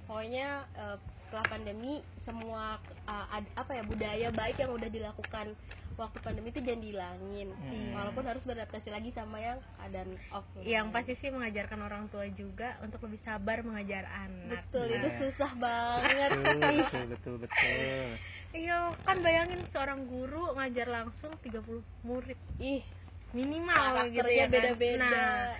pokoknya 0.06 0.46
eh, 0.74 0.98
setelah 1.30 1.46
pandemi 1.46 1.94
semua 2.20 2.76
eh, 3.06 3.26
ad- 3.32 3.54
apa 3.54 3.70
ya 3.72 3.82
budaya 3.82 4.28
baik 4.30 4.58
yang 4.58 4.74
udah 4.74 4.90
dilakukan 4.90 5.54
waktu 5.94 6.18
pandemi 6.18 6.48
itu 6.48 6.58
jangan 6.58 6.80
dihilangin. 6.80 7.48
Hmm. 7.52 7.92
walaupun 7.92 8.24
harus 8.24 8.42
beradaptasi 8.42 8.88
lagi 8.88 9.12
sama 9.12 9.36
yang 9.36 9.58
keadaan 9.76 10.10
offline 10.30 10.64
yang 10.64 10.86
pasti 10.88 11.12
sih 11.14 11.28
mengajarkan 11.28 11.78
orang 11.78 12.08
tua 12.08 12.24
juga 12.30 12.74
untuk 12.80 13.04
lebih 13.04 13.20
sabar 13.20 13.60
mengajar 13.60 14.08
anak. 14.08 14.64
Betul 14.64 14.88
Nah. 14.88 14.96
itu 14.96 15.08
susah 15.20 15.52
banget. 15.54 16.30
Betul 16.34 17.04
betul 17.06 17.34
betul 17.38 18.06
iya 18.60 18.78
kan 19.00 19.22
bayangin 19.22 19.62
seorang 19.70 20.08
guru 20.08 20.50
ngajar 20.52 20.88
langsung 20.88 21.30
30 21.38 21.62
murid. 22.02 22.38
Ih 22.58 22.82
minimal 23.30 24.10
gitu 24.10 24.26
ya 24.26 24.44
kan? 24.44 24.50
beda-beda. 24.50 24.98
Nah, 24.98 25.54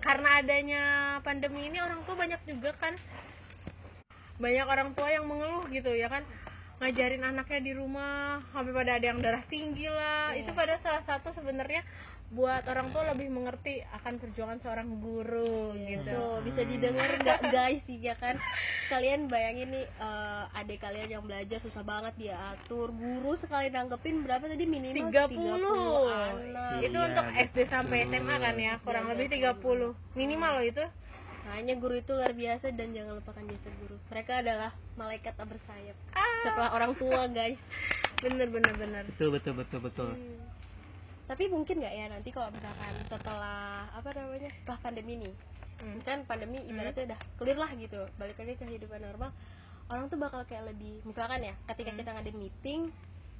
karena 0.00 0.28
adanya 0.36 0.82
pandemi 1.20 1.68
ini 1.68 1.78
orang 1.78 2.02
tua 2.02 2.16
banyak 2.16 2.40
juga 2.44 2.74
kan 2.76 2.98
banyak 4.40 4.66
orang 4.66 4.90
tua 4.92 5.08
yang 5.08 5.24
mengeluh 5.24 5.68
gitu 5.68 5.92
ya 5.92 6.08
kan? 6.08 6.24
Ngajarin 6.80 7.20
anaknya 7.22 7.60
di 7.60 7.72
rumah 7.72 8.40
sampai 8.50 8.72
pada 8.72 8.96
ada 8.96 9.06
yang 9.06 9.20
darah 9.20 9.44
tinggi 9.46 9.84
lah. 9.84 10.32
Iya. 10.32 10.40
itu 10.40 10.50
pada 10.50 10.80
salah 10.80 11.04
satu 11.04 11.28
sebenarnya 11.30 11.84
buat 12.30 12.62
orang 12.64 12.88
tua 12.88 13.10
lebih 13.10 13.26
mengerti 13.26 13.82
akan 13.90 14.16
perjuangan 14.16 14.62
seorang 14.62 14.86
guru 14.96 15.74
gitu. 15.76 16.08
Tuh, 16.08 16.38
bisa 16.40 16.62
didengar 16.62 17.10
nggak 17.18 17.40
guys? 17.52 17.82
Sih 17.84 17.98
ya 17.98 18.14
kan? 18.14 18.38
Kalian 18.86 19.26
bayangin 19.26 19.68
nih 19.68 19.84
eh, 19.84 20.44
adik 20.54 20.78
kalian 20.78 21.10
yang 21.10 21.22
belajar 21.22 21.58
susah 21.58 21.82
banget 21.82 22.14
dia 22.16 22.38
atur 22.54 22.94
guru 22.94 23.34
sekali 23.36 23.68
nanggepin 23.68 24.22
berapa 24.22 24.46
tadi? 24.46 24.62
Minimal 24.64 25.10
30 25.10 25.36
anak. 26.08 26.78
Itu 26.80 26.96
Iya, 26.96 27.00
untuk 27.04 27.26
SD 27.50 27.58
sampai. 27.66 28.06
SMA 28.06 28.36
kan 28.38 28.56
ya 28.56 28.72
kurang 28.80 29.04
Iya, 29.04 29.12
lebih 29.12 29.26
betul. 29.28 29.90
30 29.92 30.16
minimal 30.16 30.52
loh 30.54 30.64
itu 30.64 30.84
Makanya 31.50 31.74
guru 31.76 31.98
itu 31.98 32.14
luar 32.14 32.30
biasa 32.30 32.70
dan 32.70 32.94
jangan 32.94 33.18
lupakan 33.18 33.42
jasa 33.42 33.70
guru. 33.82 33.96
Mereka 34.06 34.32
adalah 34.38 34.70
malaikat 34.94 35.34
tak 35.34 35.50
bersayap. 35.50 35.96
ah, 36.14 36.46
Setelah 36.46 36.70
orang 36.72 36.92
tua, 36.94 37.26
guys. 37.26 37.58
bener 38.20 38.52
bener 38.52 38.76
bener 38.76 39.02
betul 39.08 39.32
betul 39.32 39.54
betul 39.56 39.80
betul 39.80 40.10
Hmm. 40.12 40.44
Tapi 41.24 41.48
mungkin 41.48 41.80
nggak 41.80 41.94
ya 41.94 42.06
nanti 42.06 42.28
kalau 42.30 42.52
misalkan 42.52 42.94
setelah 43.08 43.88
apa 43.88 44.08
namanya 44.12 44.50
setelah 44.52 44.78
pandemi 44.78 45.14
nih, 45.16 45.34
Hmm. 45.80 45.98
kan 46.04 46.18
pandemi 46.28 46.60
ibaratnya 46.68 47.06
udah 47.08 47.20
clear 47.34 47.56
lah 47.56 47.70
gitu, 47.72 47.96
balik 48.14 48.36
lagi 48.36 48.54
ke 48.54 48.64
kehidupan 48.66 49.00
normal. 49.00 49.32
Orang 49.88 50.06
tuh 50.06 50.20
bakal 50.20 50.44
kayak 50.44 50.68
lebih, 50.68 51.00
misalkan 51.02 51.40
ya, 51.40 51.54
ketika 51.66 51.90
Hmm. 51.90 51.98
kita 51.98 52.10
ngadain 52.12 52.36
meeting, 52.36 52.80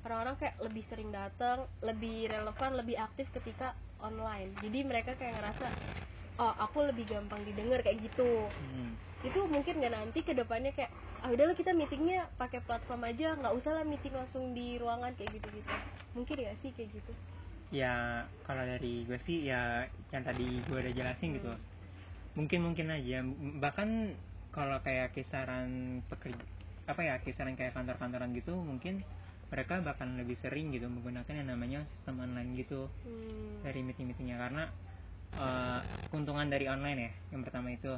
orang-orang 0.01 0.35
kayak 0.35 0.57
lebih 0.59 0.83
sering 0.89 1.11
datang, 1.13 1.59
lebih 1.81 2.27
relevan, 2.27 2.71
lebih 2.75 2.97
aktif 2.97 3.27
ketika 3.37 3.77
online. 4.01 4.57
Jadi 4.59 4.79
mereka 4.81 5.13
kayak 5.15 5.37
ngerasa, 5.37 5.67
oh 6.41 6.53
aku 6.57 6.89
lebih 6.89 7.05
gampang 7.05 7.45
didengar 7.45 7.85
kayak 7.85 8.01
gitu. 8.01 8.49
Hmm. 8.49 8.97
itu 9.21 9.37
mungkin 9.53 9.85
nggak 9.85 9.93
nanti 9.93 10.25
ke 10.25 10.33
depannya 10.33 10.73
kayak 10.73 10.89
ah 11.21 11.29
udahlah 11.29 11.53
kita 11.53 11.77
meetingnya 11.77 12.33
pakai 12.41 12.65
platform 12.65 13.05
aja 13.05 13.37
nggak 13.37 13.53
usah 13.53 13.77
lah 13.77 13.85
meeting 13.85 14.17
langsung 14.17 14.57
di 14.57 14.81
ruangan 14.81 15.13
kayak 15.21 15.37
gitu 15.37 15.61
gitu 15.61 15.73
mungkin 16.17 16.37
ya 16.41 16.53
sih 16.65 16.73
kayak 16.73 16.89
gitu. 16.97 17.13
Ya 17.71 18.25
kalau 18.49 18.65
dari 18.65 19.05
gue 19.05 19.21
sih 19.29 19.47
ya 19.47 19.85
yang 20.11 20.25
tadi 20.25 20.65
gue 20.65 20.79
udah 20.81 20.95
jelasin 20.97 21.37
gitu. 21.37 21.53
Hmm. 21.53 21.63
mungkin 22.33 22.61
mungkin 22.65 22.87
aja. 22.89 23.21
Bahkan 23.61 23.89
kalau 24.51 24.81
kayak 24.81 25.13
kisaran 25.13 26.01
pekerja 26.09 26.41
apa 26.89 27.01
ya 27.05 27.15
kisaran 27.23 27.55
kayak 27.55 27.77
kantor-kantoran 27.77 28.35
gitu 28.35 28.57
mungkin 28.57 29.05
mereka 29.53 29.79
bahkan 29.85 30.19
lebih 30.19 30.35
sering 30.43 30.75
gitu 30.75 30.89
menggunakan 30.91 31.45
yang 31.45 31.53
namanya 31.53 31.85
sistem 32.01 32.25
online 32.25 32.57
gitu. 32.57 32.89
Hmm. 33.05 33.61
dari 33.63 33.85
meeting-meetingnya. 33.85 34.41
Karena 34.41 34.65
eh, 35.33 35.81
keuntungan 36.09 36.47
dari 36.47 36.67
online 36.67 36.99
ya 37.01 37.13
yang 37.31 37.43
pertama 37.43 37.71
itu. 37.71 37.95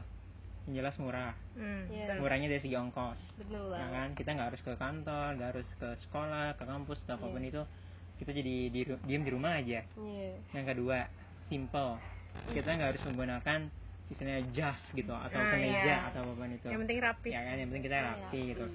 Yang 0.62 0.74
jelas 0.78 0.94
murah. 0.96 1.32
Hmm, 1.58 1.90
Iya. 1.90 2.06
betul. 2.06 2.20
murahnya 2.22 2.48
dari 2.48 2.60
segi 2.62 2.76
ongkos. 2.76 3.18
Betul. 3.36 3.74
Ya 3.74 3.88
kan? 3.88 4.08
Kita 4.14 4.30
nggak 4.30 4.48
harus 4.54 4.62
ke 4.62 4.72
kantor 4.76 5.28
nggak 5.34 5.48
harus 5.50 5.68
ke 5.74 5.88
sekolah 6.06 6.46
ke 6.54 6.64
kampus 6.64 6.98
atau 7.02 7.14
apa 7.18 7.26
pun 7.28 7.42
Iya. 7.42 7.50
itu 7.50 7.62
kita 8.18 8.30
jadi 8.30 8.54
di, 8.70 8.80
diem 9.02 9.22
di 9.22 9.32
rumah 9.32 9.58
aja. 9.58 9.82
Iya. 9.82 10.30
yang 10.52 10.66
kedua 10.66 11.10
simple. 11.48 11.98
Kita 12.48 12.68
nggak 12.70 12.90
harus 12.94 13.02
menggunakan 13.10 13.60
istilahnya 14.08 14.42
jas 14.52 14.80
gitu 14.92 15.10
atau 15.10 15.34
Ah, 15.34 15.50
kemeja 15.50 15.82
iya. 15.82 15.98
atau 16.08 16.20
apa 16.22 16.32
pun 16.36 16.48
itu. 16.48 16.66
Yang 16.68 16.80
penting 16.86 16.98
rapi. 17.00 17.28
Ya 17.32 17.40
kan? 17.42 17.54
Yang 17.58 17.68
penting 17.72 17.84
kita 17.84 17.96
rapi 18.00 18.38
Iya. 18.38 18.50
gitu 18.54 18.66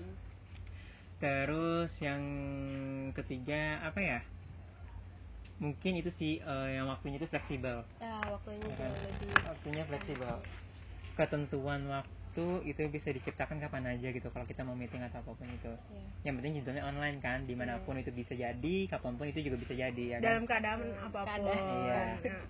terus 1.18 1.90
yang 1.98 2.22
ketiga 3.10 3.82
apa 3.82 3.98
ya 3.98 4.20
mungkin 5.58 5.92
itu 5.96 6.10
sih 6.16 6.38
eh, 6.38 6.68
yang 6.74 6.86
waktunya 6.88 7.18
itu 7.18 7.28
fleksibel. 7.28 7.82
Ah 7.98 8.22
waktunya 8.28 8.62
Ya 8.64 8.76
kan? 8.78 8.92
lebih 8.94 9.30
waktunya 9.44 9.84
fleksibel. 9.86 10.36
Ketentuan 11.14 11.82
waktu 11.88 12.14
itu 12.64 12.82
bisa 12.88 13.10
diciptakan 13.10 13.58
kapan 13.58 13.90
aja 13.90 14.08
gitu 14.08 14.30
kalau 14.30 14.46
kita 14.46 14.62
mau 14.62 14.78
meeting 14.78 15.02
atau 15.02 15.18
apa 15.20 15.32
pun 15.34 15.50
itu. 15.50 15.74
Ya. 15.90 16.06
yang 16.24 16.36
penting 16.38 16.62
judulnya 16.62 16.84
online 16.84 17.18
kan 17.18 17.42
di 17.44 17.56
mana 17.56 17.82
pun 17.82 17.96
itu 17.96 18.12
bisa 18.12 18.32
jadi 18.32 18.76
kapan 18.88 19.18
pun 19.18 19.26
itu 19.26 19.42
juga 19.42 19.58
bisa 19.58 19.74
jadi 19.74 20.04
ya 20.06 20.18
dalam 20.20 20.44
kan 20.44 20.62
keadaan 20.62 20.78
Hmm, 20.80 21.08
apa 21.08 21.20
pun. 21.20 21.26
Keadaan. 21.26 21.64
Iya. 21.66 21.98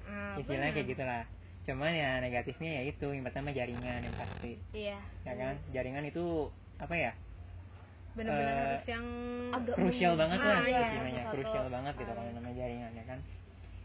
Nah, 0.04 0.36
istilahnya 0.36 0.72
kayak 0.74 0.88
gitulah. 0.91 1.24
Cuman 1.63 1.91
ya 1.91 2.12
negatifnya 2.20 2.72
ya 2.74 2.84
itu 2.86 3.08
yang 3.08 3.24
pertama 3.24 3.52
jaringan 3.52 4.00
yang 4.04 4.15
pasti. 4.15 4.54
Iya. 4.72 5.00
Ya 5.24 5.34
kan? 5.34 5.56
Jaringan 5.72 6.04
itu 6.04 6.52
apa 6.78 6.93
ya 6.93 7.12
bener-bener 8.17 8.53
Eh, 8.58 8.65
harus 8.65 8.86
yang 8.89 9.06
agak 9.53 9.73
krusial 9.77 10.13
banget 10.17 10.39
Ah, 10.41 10.47
lah 10.49 10.60
iya, 10.67 10.80
istilahnya. 10.84 11.21
Satu. 11.23 11.36
Krusial 11.38 11.67
banget 11.71 11.93
gitu 12.01 12.12
kalau 12.12 12.32
namanya 12.34 12.56
jaringan 12.58 12.91
ya 12.97 13.06
kan? 13.08 13.19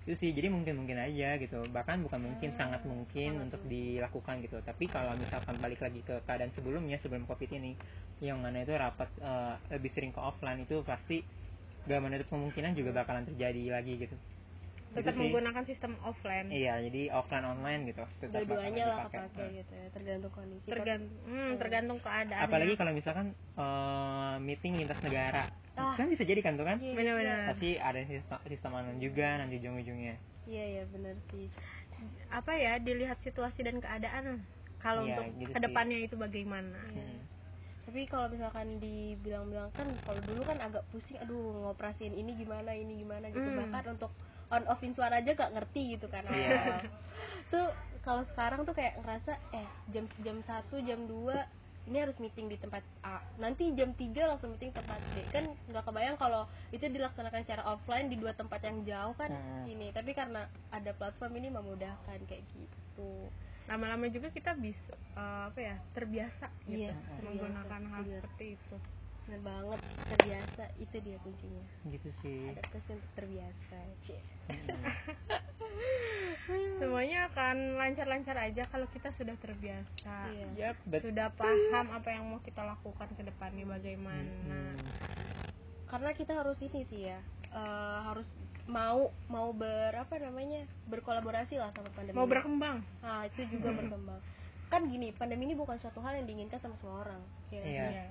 Itu 0.03 0.13
sih 0.19 0.31
jadi 0.35 0.49
mungkin 0.51 0.75
mungkin 0.83 0.99
aja 0.99 1.29
gitu. 1.39 1.59
Bahkan 1.71 1.97
bukan 2.03 2.21
mungkin 2.27 2.49
Hmm, 2.51 2.59
sangat 2.59 2.83
mungkin 2.83 3.31
sangat 3.31 3.45
untuk 3.47 3.61
mungkin. 3.63 3.71
dilakukan 3.71 4.35
gitu. 4.43 4.57
Tapi 4.67 4.85
kalau 4.91 5.13
misalkan 5.15 5.55
balik 5.63 5.79
lagi 5.79 6.01
ke 6.03 6.15
keadaan 6.27 6.51
sebelumnya 6.59 6.99
sebelum 7.05 7.23
covid 7.31 7.51
ini 7.55 7.73
yang 8.19 8.43
mana 8.43 8.67
itu 8.67 8.75
rapat 8.75 9.09
eh, 9.23 9.55
lebih 9.79 9.91
sering 9.95 10.11
ke 10.11 10.19
offline 10.19 10.67
itu 10.67 10.83
pasti 10.83 11.23
gak 11.87 11.99
menutup 12.03 12.27
kemungkinan 12.31 12.79
juga 12.79 12.91
bakalan 13.03 13.27
terjadi 13.27 13.63
lagi 13.75 13.99
gitu 13.99 14.17
tetap 14.93 15.09
Itu 15.09 15.15
sih. 15.15 15.21
menggunakan 15.25 15.65
sistem 15.65 15.93
offline 16.01 16.47
iya 16.49 16.75
jadi 16.81 17.03
offline 17.11 17.47
online 17.47 17.81
gitu 17.87 18.05
tetap 18.19 18.41
dua-duanya 18.43 18.85
lah 18.87 18.97
kepake 19.03 19.17
dipakai. 19.19 19.49
gitu 19.57 19.73
ya 19.73 19.87
tergantung 19.91 20.33
kondisi 20.33 20.67
tergantung 20.67 21.17
hmm, 21.25 21.51
tergantung 21.57 21.99
keadaan 21.99 22.43
apalagi 22.45 22.75
kalau 22.75 22.93
misalkan 22.93 23.27
eh, 23.57 24.35
meeting 24.39 24.73
lintas 24.77 25.01
negara 25.01 25.49
Ah. 25.73 25.97
kan 25.97 26.05
bisa 26.05 26.21
jadi 26.21 26.37
kan 26.39 26.53
tuh 26.53 26.69
kan 26.69 26.77
Iya, 26.77 26.93
Bener-bener. 26.93 27.49
pasti 27.49 27.81
ada 27.81 27.97
sistem, 28.05 28.37
sistem 28.45 28.71
online 28.75 29.01
juga 29.01 29.41
nanti 29.41 29.57
ujung-ujungnya 29.57 30.21
iya 30.45 30.65
iya 30.71 30.85
benar 30.85 31.17
sih 31.27 31.49
apa 32.29 32.53
ya 32.53 32.77
dilihat 32.77 33.17
situasi 33.21 33.63
dan 33.63 33.79
keadaan 33.79 34.45
kalau 34.79 35.07
Iya, 35.07 35.17
untuk 35.17 35.25
gitu 35.39 35.49
sih. 35.49 35.55
ke 35.55 35.61
depannya 35.63 35.99
itu 35.99 36.15
bagaimana 36.15 36.77
Iya. 36.89 37.09
Hmm. 37.09 37.21
tapi 37.83 38.01
kalau 38.05 38.29
misalkan 38.29 38.79
dibilang-bilang 38.79 39.73
kan 39.73 39.89
kalau 40.03 40.21
dulu 40.23 40.45
kan 40.45 40.61
agak 40.61 40.85
pusing 40.89 41.17
aduh 41.19 41.41
ngoperasiin 41.65 42.15
ini 42.15 42.37
gimana 42.37 42.71
ini 42.71 42.93
gimana 42.99 43.27
gitu 43.29 43.43
Hmm. 43.43 43.59
bahkan 43.59 43.85
untuk 43.91 44.13
on 44.53 44.63
offin 44.69 44.93
suara 44.93 45.19
aja 45.19 45.33
gak 45.33 45.53
ngerti 45.57 45.97
gitu 45.97 46.07
kan. 46.07 46.29
Awal. 46.29 46.85
tuh 47.53 47.67
kalau 48.03 48.23
sekarang 48.29 48.65
tuh 48.65 48.73
kayak 48.73 49.01
ngerasa 49.01 49.33
eh 49.53 49.69
jam 49.91 50.05
jam 50.21 50.37
satu 50.45 50.77
jam 50.85 51.09
2 51.09 51.35
ini 51.83 51.99
harus 51.99 52.15
meeting 52.23 52.47
di 52.47 52.55
tempat 52.55 52.85
A. 53.03 53.19
Nanti 53.37 53.75
jam 53.75 53.91
3 53.91 54.31
langsung 54.31 54.55
meeting 54.55 54.71
tempat 54.71 55.03
B. 55.11 55.27
Kan 55.35 55.51
nggak 55.67 55.83
kebayang 55.83 56.15
kalau 56.15 56.47
itu 56.71 56.87
dilaksanakan 56.87 57.43
secara 57.43 57.67
offline 57.67 58.07
di 58.07 58.15
dua 58.15 58.31
tempat 58.33 58.63
yang 58.63 58.87
jauh 58.87 59.15
kan 59.17 59.33
Hmm. 59.33 59.67
ini. 59.67 59.91
Tapi 59.91 60.15
karena 60.15 60.47
ada 60.71 60.91
platform 60.95 61.43
ini 61.43 61.49
memudahkan 61.51 62.19
kayak 62.23 62.45
gitu. 62.55 63.27
Lama-lama 63.67 64.07
juga 64.07 64.31
kita 64.31 64.55
bisa 64.55 64.95
eh, 64.95 65.43
apa 65.51 65.59
ya 65.59 65.77
terbiasa 65.93 66.47
gitu 66.67 66.87
Iya, 66.87 66.95
menggunakan 67.21 67.67
terbiasa, 67.83 67.91
hal 67.91 68.03
seperti 68.21 68.47
itu 68.55 68.77
bener 69.25 69.41
banget 69.41 69.81
terbiasa 70.09 70.63
itu 70.77 70.97
dia 70.99 71.17
kuncinya 71.19 71.65
gitu 71.87 72.09
sih 72.21 72.51
adaptasi 72.51 72.89
untuk 72.93 73.11
terbiasa 73.15 73.77
Cie. 74.03 74.21
Hmm. 74.45 74.85
semuanya 76.79 77.31
akan 77.31 77.57
lancar-lancar 77.77 78.37
aja 78.37 78.63
kalau 78.67 78.87
kita 78.89 79.09
sudah 79.13 79.37
terbiasa 79.39 80.17
Iya. 80.53 80.75
Bet- 80.85 81.03
sudah 81.03 81.31
paham 81.33 81.87
apa 81.93 82.09
yang 82.11 82.27
mau 82.27 82.41
kita 82.41 82.61
lakukan 82.61 83.09
ke 83.11 83.23
depannya 83.23 83.65
bagaimana 83.65 84.33
Hmm. 84.45 84.77
karena 85.87 86.11
kita 86.13 86.33
harus 86.35 86.59
ini 86.61 86.83
sih 86.85 87.07
ya 87.07 87.19
eh, 87.49 87.99
harus 88.05 88.27
mau 88.65 89.11
mau 89.27 89.51
ber 89.51 89.93
apa 89.93 90.19
namanya 90.19 90.63
berkolaborasi 90.87 91.57
lah 91.57 91.71
sama 91.71 91.91
pandemi 91.91 92.15
mau 92.15 92.27
berkembang 92.27 92.83
nah 93.01 93.23
itu 93.25 93.43
juga 93.49 93.71
berkembang 93.79 94.21
kan 94.67 94.83
gini 94.85 95.13
pandemi 95.13 95.45
ini 95.45 95.55
bukan 95.55 95.77
suatu 95.77 96.01
hal 96.01 96.17
yang 96.17 96.25
diinginkan 96.25 96.57
sama 96.59 96.75
semua 96.77 97.03
orang 97.03 97.23
ya 97.49 97.61
nggak 97.61 97.93
Iya. 97.93 98.02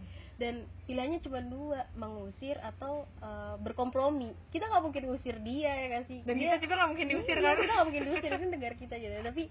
Dan 0.42 0.56
pilihannya 0.90 1.22
cuma 1.22 1.38
dua 1.46 1.86
mengusir 1.94 2.58
atau 2.58 3.06
eh, 3.22 3.56
berkompromi. 3.62 4.34
Kita 4.50 4.66
nggak 4.66 4.82
mungkin 4.82 5.04
ngusir 5.06 5.38
dia 5.46 5.70
ya 5.70 5.88
kan 5.94 6.02
sih? 6.10 6.26
Dan 6.26 6.42
dia 6.42 6.58
kita 6.58 6.66
juga 6.66 6.74
nggak 6.82 6.90
mungkin 6.90 7.08
diusir 7.14 7.38
Iya, 7.38 7.46
kan? 7.46 7.56
kita 7.62 7.72
nggak 7.72 7.88
mungkin 7.88 8.04
diusir 8.10 8.32
itu 8.34 8.46
negara 8.50 8.76
kita 8.76 8.96
gitu. 8.98 9.14
Tapi 9.22 9.44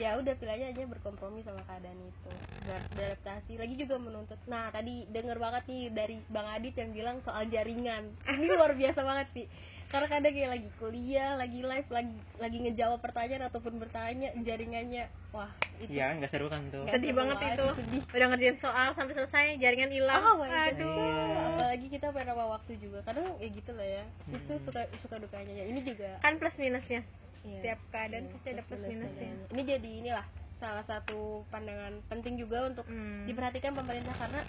ya 0.00 0.10
udah 0.16 0.34
pilihannya 0.34 0.68
aja 0.72 0.82
berkompromi 0.88 1.44
sama 1.44 1.60
keadaan 1.68 2.00
itu. 2.00 2.32
Ber- 2.64 2.88
beradaptasi. 2.96 3.52
Lagi 3.60 3.74
juga 3.76 4.00
menuntut. 4.00 4.40
Nah 4.48 4.72
tadi 4.72 5.04
denger 5.06 5.36
banget 5.36 5.62
nih 5.68 5.82
dari 5.92 6.16
bang 6.26 6.48
Adit 6.56 6.74
yang 6.74 6.90
bilang 6.90 7.16
soal 7.20 7.44
jaringan. 7.46 8.08
Ini 8.24 8.46
luar 8.48 8.72
biasa 8.72 9.04
banget 9.04 9.28
sih 9.36 9.46
karena 9.90 10.06
kadang 10.06 10.30
kayak 10.30 10.50
lagi 10.50 10.68
kuliah 10.76 11.30
lagi 11.34 11.60
live 11.60 11.88
lagi 11.88 12.14
lagi 12.38 12.56
ngejawab 12.60 12.98
pertanyaan 12.98 13.44
ataupun 13.44 13.74
bertanya 13.76 14.30
jaringannya 14.38 15.04
wah 15.30 15.50
itu 15.76 15.90
Iya, 15.90 16.14
nggak 16.14 16.30
seru 16.30 16.46
kan 16.46 16.62
tuh. 16.68 16.86
Sedih 16.86 17.10
banget 17.10 17.36
itu 17.40 17.66
sedih. 17.74 18.02
udah 18.06 18.26
ngerjain 18.28 18.56
soal 18.58 18.88
sampai 18.92 19.14
selesai 19.14 19.58
jaringan 19.58 19.90
hilang 19.90 20.22
God. 20.22 20.46
aduh 20.46 20.94
Iya. 20.94 21.42
apalagi 21.50 21.86
kita 21.88 22.06
pada 22.08 22.32
waktu 22.32 22.72
juga 22.78 22.98
kadang 23.02 23.34
ya 23.36 23.48
gitu 23.48 23.70
lah 23.72 23.86
ya 23.88 24.04
itu 24.28 24.52
Hmm. 24.52 24.62
suka 24.64 24.80
suka 25.00 25.16
dukanya 25.18 25.52
ya 25.52 25.64
ini 25.66 25.80
juga 25.82 26.08
kan 26.18 26.38
plus 26.38 26.54
minusnya 26.54 27.00
Iya. 27.40 27.58
setiap 27.58 27.78
keadaan 27.90 28.24
Iya, 28.24 28.32
pasti 28.32 28.48
ada 28.48 28.62
plus 28.62 28.80
minus 28.80 28.90
minusnya 28.92 29.26
adanya. 29.26 29.46
Ini 29.48 29.62
jadi 29.66 29.90
inilah 29.96 30.26
salah 30.56 30.84
satu 30.84 31.18
pandangan 31.48 31.92
penting 32.06 32.34
juga 32.36 32.58
untuk 32.64 32.84
Hmm. 32.84 33.24
diperhatikan 33.24 33.72
pemerintah 33.72 34.14
karena 34.14 34.40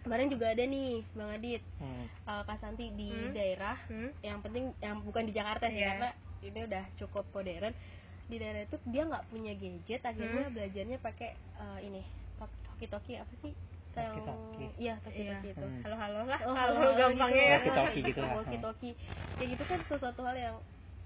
kemarin 0.00 0.28
juga 0.28 0.46
ada 0.48 0.62
nih 0.62 0.90
Bang 1.12 1.30
Adit 1.32 1.62
Hmm. 1.76 2.04
uh, 2.24 2.42
Kak 2.42 2.58
Santi 2.58 2.90
di 2.92 3.08
Hmm. 3.08 3.32
daerah 3.32 3.76
Hmm? 3.86 4.10
yang 4.20 4.38
penting 4.40 4.70
yang 4.78 5.00
bukan 5.00 5.24
di 5.24 5.32
Jakarta 5.32 5.66
sih 5.66 5.78
Iya. 5.78 5.88
karena 5.92 6.08
ini 6.40 6.60
udah 6.64 6.84
cukup 6.96 7.24
modern 7.30 7.74
di 8.28 8.36
daerah 8.36 8.60
itu 8.62 8.76
dia 8.84 9.02
nggak 9.04 9.24
punya 9.26 9.52
gadget 9.54 10.02
akhirnya 10.02 10.44
Hmm. 10.44 10.54
belajarnya 10.54 10.98
pakai 10.98 11.30
uh, 11.56 11.78
ini 11.80 12.02
toki 12.38 12.86
toki 12.86 13.12
apa 13.16 13.34
sih 13.36 13.52
yang 13.90 14.14
iya 14.78 14.94
toki 15.02 15.20
Iya. 15.20 15.32
toki 15.34 15.48
itu 15.50 15.66
Hmm. 15.66 15.82
halo 15.82 15.96
halo 15.96 16.20
lah 16.24 16.40
Oh, 16.40 16.54
halo 16.54 16.72
halo-halo 16.78 16.92
gampangnya 16.94 17.34
gitu. 17.34 17.42
ya 17.42 17.56
Walkie-talkie 17.58 18.02
gitu 18.04 18.20
lah. 18.22 18.32
Walkie-talkie. 18.38 18.94
ya 19.34 19.44
gitu 19.48 19.64
kan 19.64 19.78
sesuatu 19.84 20.20
hal 20.22 20.36
yang 20.38 20.56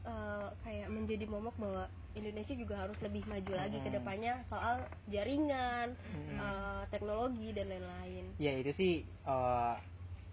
eh, 0.04 0.46
kayak 0.64 0.88
menjadi 0.90 1.24
momok 1.26 1.54
bahwa 1.58 1.84
Indonesia 2.12 2.52
juga 2.52 2.74
harus 2.76 2.98
lebih 3.00 3.24
maju 3.24 3.52
lagi 3.56 3.78
ke 3.80 3.90
depannya 3.90 4.44
soal 4.52 4.76
jaringan 5.08 5.96
Hmm. 5.96 6.38
eh, 6.38 6.82
teknologi 6.92 7.48
dan 7.56 7.66
lain-lain 7.70 8.24
Ya 8.36 8.52
itu 8.58 8.72
sih 8.76 8.92
eh, 9.06 9.74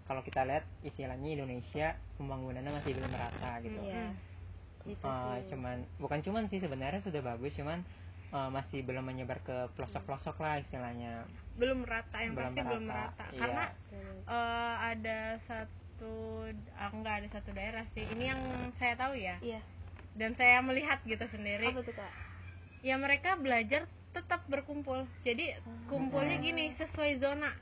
kalau 0.08 0.22
kita 0.26 0.42
lihat 0.42 0.64
istilahnya 0.82 1.28
Indonesia 1.38 1.94
pembangunannya 2.18 2.72
masih 2.82 2.92
belum 2.98 3.10
merata 3.14 3.50
gitu. 3.62 3.78
Hmm. 3.78 3.86
Iya. 3.86 4.06
Gitu 4.80 5.06
sih. 5.06 5.40
cuman 5.54 5.76
bukan 6.00 6.20
cuman 6.24 6.44
sih 6.50 6.60
sebenarnya 6.60 7.00
sudah 7.04 7.22
bagus 7.22 7.52
cuman 7.54 7.78
eh, 8.34 8.48
masih 8.50 8.78
belum 8.86 9.04
menyebar 9.06 9.38
ke 9.44 9.56
pelosok-pelosok 9.76 10.36
lah 10.40 10.54
istilahnya. 10.60 11.12
belum 11.58 11.84
merata 11.84 12.16
yang 12.24 12.32
Belum 12.38 12.54
pasti 12.54 12.60
belum 12.64 12.82
merata, 12.88 13.24
merata 13.24 13.24
iya. 13.30 13.38
karena 13.40 13.64
Hmm. 13.90 14.18
eh, 14.30 14.74
ada 14.94 15.18
satu 15.46 15.79
ah, 16.78 16.90
enggak 16.92 17.14
ada 17.24 17.28
satu 17.34 17.50
daerah 17.52 17.84
sih. 17.92 18.04
Ini 18.04 18.24
yang 18.32 18.40
saya 18.80 18.94
tahu 18.96 19.14
ya? 19.16 19.36
Iya. 19.40 19.60
Dan 20.16 20.34
saya 20.34 20.60
melihat 20.64 21.00
gitu 21.04 21.22
sendiri. 21.30 21.70
Apa 21.70 21.82
tuh 21.84 21.94
kak? 21.94 22.12
Ya 22.80 22.96
mereka 22.96 23.36
belajar 23.36 23.84
tetap 24.10 24.42
berkumpul. 24.50 25.06
Jadi 25.22 25.54
kumpulnya 25.86 26.40
gini 26.40 26.74
sesuai 26.80 27.20
zona. 27.22 27.52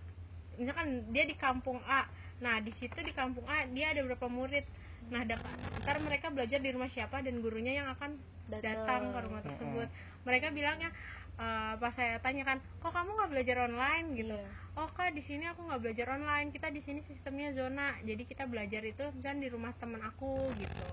Misalkan 0.56 1.12
dia 1.12 1.24
di 1.28 1.36
kampung 1.36 1.78
A. 1.84 2.08
Nah 2.38 2.62
di 2.62 2.72
situ 2.78 2.98
di 3.02 3.12
kampung 3.12 3.44
A 3.46 3.66
dia 3.68 3.92
ada 3.92 4.00
berapa 4.06 4.26
murid. 4.30 4.64
Nah 5.12 5.22
da- 5.26 5.40
ntar 5.84 5.96
mereka 6.02 6.32
belajar 6.32 6.58
di 6.58 6.70
rumah 6.72 6.90
siapa 6.94 7.20
dan 7.22 7.40
gurunya 7.44 7.82
yang 7.82 7.88
akan 7.94 8.16
Datang. 8.48 8.64
datang. 8.64 9.02
ke 9.12 9.18
rumah 9.28 9.42
tersebut. 9.44 9.88
Mereka 10.24 10.46
bilangnya 10.56 10.90
eh, 11.38 11.72
pas 11.78 11.94
saya 11.94 12.18
tanya 12.18 12.42
kan 12.42 12.58
kok 12.82 12.90
kamu 12.90 13.10
nggak 13.14 13.30
belajar 13.32 13.56
online? 13.70 14.06
Gitu. 14.18 14.34
Iya. 14.34 14.50
oh 14.78 14.88
kak 14.94 15.10
di 15.10 15.22
sini 15.26 15.44
aku 15.50 15.66
nggak 15.66 15.82
belajar 15.82 16.06
online. 16.14 16.48
Kita 16.54 16.70
di 16.70 16.82
sini 16.86 17.00
sistemnya 17.06 17.50
zona. 17.54 17.98
Jadi 18.02 18.22
kita 18.26 18.46
belajar 18.46 18.82
itu 18.82 19.04
kan 19.22 19.42
di 19.42 19.48
rumah 19.50 19.74
teman 19.78 20.02
aku 20.02 20.54
gitu. 20.54 20.86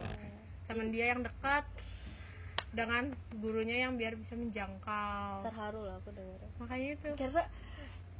Teman 0.65 0.89
dia 0.89 1.13
yang 1.13 1.21
dekat 1.21 1.65
dengan 2.75 3.13
gurunya 3.39 3.87
yang 3.87 3.95
biar 3.95 4.19
bisa 4.19 4.35
menjangkau. 4.35 5.45
Terharu 5.47 5.81
lah 5.87 5.95
aku 6.01 6.09
dengar. 6.11 6.39
Makanya 6.59 6.87
itu. 6.97 7.09
Karena 7.15 7.43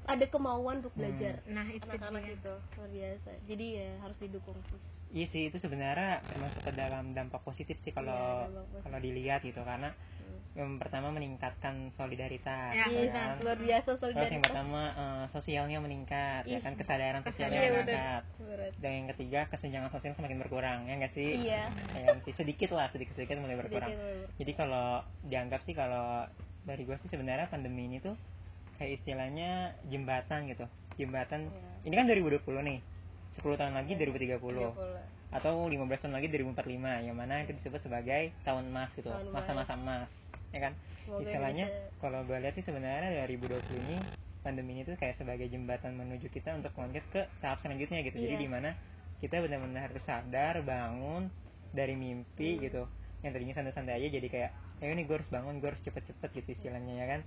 ada 0.06 0.26
kemauan 0.30 0.86
untuk 0.86 0.94
belajar 0.94 1.42
nah 1.50 1.66
itu 1.66 1.82
anak-anak 1.90 2.24
itu. 2.30 2.54
Luar 2.78 2.90
biasa. 2.94 3.30
Jadi 3.50 3.66
ya 3.74 3.90
harus 4.06 4.18
didukung 4.22 4.58
sih. 4.70 4.80
Iya 5.16 5.26
sih 5.34 5.44
itu 5.50 5.58
sebenarnya 5.62 6.22
termasuk 6.30 6.62
ke 6.62 6.72
dalam 6.74 7.14
dampak 7.18 7.42
positif 7.42 7.78
sih 7.82 7.94
kalau 7.94 8.46
Iya, 8.46 8.82
kalau 8.86 9.00
dilihat 9.02 9.42
gitu. 9.42 9.62
Karena 9.66 9.90
Hmm. 9.90 10.15
Yang 10.56 10.80
pertama 10.80 11.12
meningkatkan 11.12 11.92
solidaritas 11.94 12.72
Ya, 12.72 12.88
ya 12.88 12.88
Iya, 12.88 13.12
kan? 13.12 13.36
luar 13.44 13.60
biasa 13.60 13.84
Terus 13.86 14.00
yang 14.16 14.16
solidaritas. 14.16 14.44
pertama 14.48 14.82
eh, 14.90 15.24
sosialnya 15.30 15.78
meningkat 15.78 16.42
ya 16.46 16.58
Ih. 16.58 16.64
kan? 16.64 16.74
Kesadaran 16.74 17.22
sosialnya 17.22 17.60
Iya, 17.60 17.72
meningkat. 17.76 18.24
Berat. 18.40 18.74
dan 18.80 18.92
yang 18.94 19.08
ketiga 19.12 19.40
kesenjangan 19.52 19.92
sosial 19.92 20.16
semakin 20.16 20.38
berkurang 20.40 20.80
ya 20.86 20.94
nggak 20.96 21.12
sih? 21.12 21.30
Iya. 21.44 21.64
Ya 21.94 22.12
sih 22.22 22.34
sedikit 22.34 22.72
lah 22.72 22.88
sedikit 22.90 23.14
sedikit 23.14 23.36
mulai 23.38 23.58
berkurang. 23.58 23.92
Sedikit 23.92 24.32
jadi 24.38 24.52
kalau 24.56 24.88
dianggap 25.24 25.60
sih 25.64 25.76
kalau 25.76 26.24
dari 26.64 26.82
gue 26.82 26.96
sih 26.98 27.10
sebenarnya 27.10 27.46
pandemi 27.46 27.86
ini 27.86 28.00
tuh 28.00 28.16
kayak 28.76 29.04
istilahnya 29.04 29.52
jembatan 29.86 30.48
gitu. 30.48 30.66
Jembatan 30.96 31.52
Iya. 31.52 31.72
ini 31.84 31.94
kan 31.94 32.06
2020 32.08 32.64
nih. 32.64 32.80
10 33.36 33.60
tahun 33.60 33.76
lagi 33.76 33.92
2030 33.94 34.72
30. 34.72 35.04
atau 35.36 35.68
15 35.68 36.00
tahun 36.00 36.16
lagi 36.16 36.32
2045 36.32 37.04
yang 37.04 37.12
mana 37.12 37.44
itu 37.44 37.52
disebut 37.60 37.84
sebagai 37.84 38.32
tahun 38.42 38.72
emas 38.72 38.88
gitu. 38.96 39.12
Masa-masa 39.30 39.76
emas 39.76 40.08
ya 40.56 40.60
kan? 40.64 40.74
Semoga 41.04 41.22
istilahnya 41.28 41.66
Indonesia- 41.68 41.94
kalau 42.00 42.20
gue 42.24 42.38
lihat 42.40 42.54
sih 42.56 42.66
sebenarnya 42.66 43.10
2020 43.12 43.80
ini 43.84 43.98
pandemi 44.40 44.72
ini 44.78 44.82
tuh 44.88 44.96
kayak 44.96 45.16
sebagai 45.20 45.48
jembatan 45.52 45.92
menuju 46.00 46.28
kita 46.32 46.56
untuk 46.56 46.72
lanjut 46.80 47.04
ke 47.12 47.22
tahap 47.44 47.60
selanjutnya 47.60 48.00
gitu. 48.02 48.18
Jadi 48.18 48.36
Iya. 48.40 48.44
di 48.46 48.50
mana 48.50 48.70
kita 49.20 49.42
benar-benar 49.44 49.92
harus 49.92 50.04
sadar 50.06 50.64
bangun 50.64 51.28
dari 51.76 51.94
mimpi 51.94 52.56
Hmm. 52.56 52.62
gitu. 52.64 52.84
Yang 53.26 53.32
tadinya 53.36 53.56
santai-santai 53.58 53.94
aja 54.00 54.08
jadi 54.08 54.28
kayak 54.30 54.52
ayo 54.80 54.92
nih 54.94 55.06
gue 55.08 55.16
harus 55.18 55.30
bangun 55.34 55.60
gue 55.60 55.70
harus 55.72 55.82
cepet-cepet 55.84 56.30
gitu 56.32 56.50
istilahnya 56.56 56.94
ya 56.94 57.06
kan? 57.10 57.22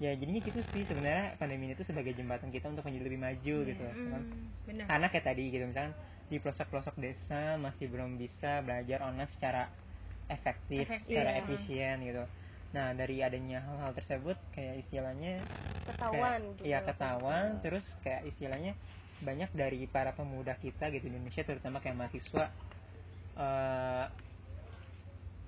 Ya 0.00 0.16
jadinya 0.16 0.40
gitu 0.40 0.60
sih 0.72 0.82
sebenarnya 0.88 1.36
pandemi 1.36 1.68
ini 1.68 1.74
tuh 1.76 1.84
sebagai 1.84 2.16
jembatan 2.16 2.48
kita 2.48 2.72
untuk 2.72 2.88
menjadi 2.88 3.04
lebih 3.04 3.20
maju 3.20 3.56
gitu 3.68 3.82
ya 3.84 3.92
kan? 3.92 4.22
Hmm, 4.24 4.48
benar. 4.64 4.84
Karena 4.88 5.06
kayak 5.12 5.26
tadi 5.28 5.44
gitu 5.52 5.64
misalkan 5.68 5.92
di 6.30 6.36
pelosok-pelosok 6.40 6.94
desa 6.96 7.40
masih 7.60 7.86
belum 7.92 8.16
bisa 8.16 8.64
belajar 8.64 9.04
online 9.04 9.28
secara 9.36 9.68
efektif, 10.30 10.86
Efektif, 10.86 11.10
secara 11.10 11.30
iya. 11.34 11.40
efisien 11.42 11.96
gitu. 12.06 12.24
Nah 12.70 12.86
dari 12.94 13.18
adanya 13.20 13.58
hal-hal 13.66 13.92
tersebut 13.98 14.36
kayak 14.54 14.86
istilahnya 14.86 15.42
ketahuan 15.90 16.40
kayak, 16.40 16.54
gitu 16.54 16.62
iya 16.70 16.78
ketahuan 16.86 17.46
terus 17.64 17.84
kayak 18.06 18.22
istilahnya 18.30 18.72
banyak 19.20 19.50
dari 19.52 19.84
para 19.90 20.14
pemuda 20.16 20.54
kita 20.56 20.88
gitu 20.94 21.06
di 21.10 21.18
Indonesia 21.18 21.42
terutama 21.44 21.82
kayak 21.82 21.96
mahasiswa 21.98 22.44
eh 23.36 24.06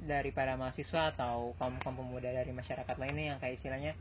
dari 0.02 0.34
para 0.34 0.58
mahasiswa 0.58 1.14
atau 1.14 1.54
kaum 1.54 1.78
kaum 1.78 1.94
pemuda 1.94 2.34
dari 2.34 2.50
masyarakat 2.50 2.96
lainnya 2.98 3.24
yang 3.34 3.38
kayak 3.38 3.54
istilahnya 3.62 3.92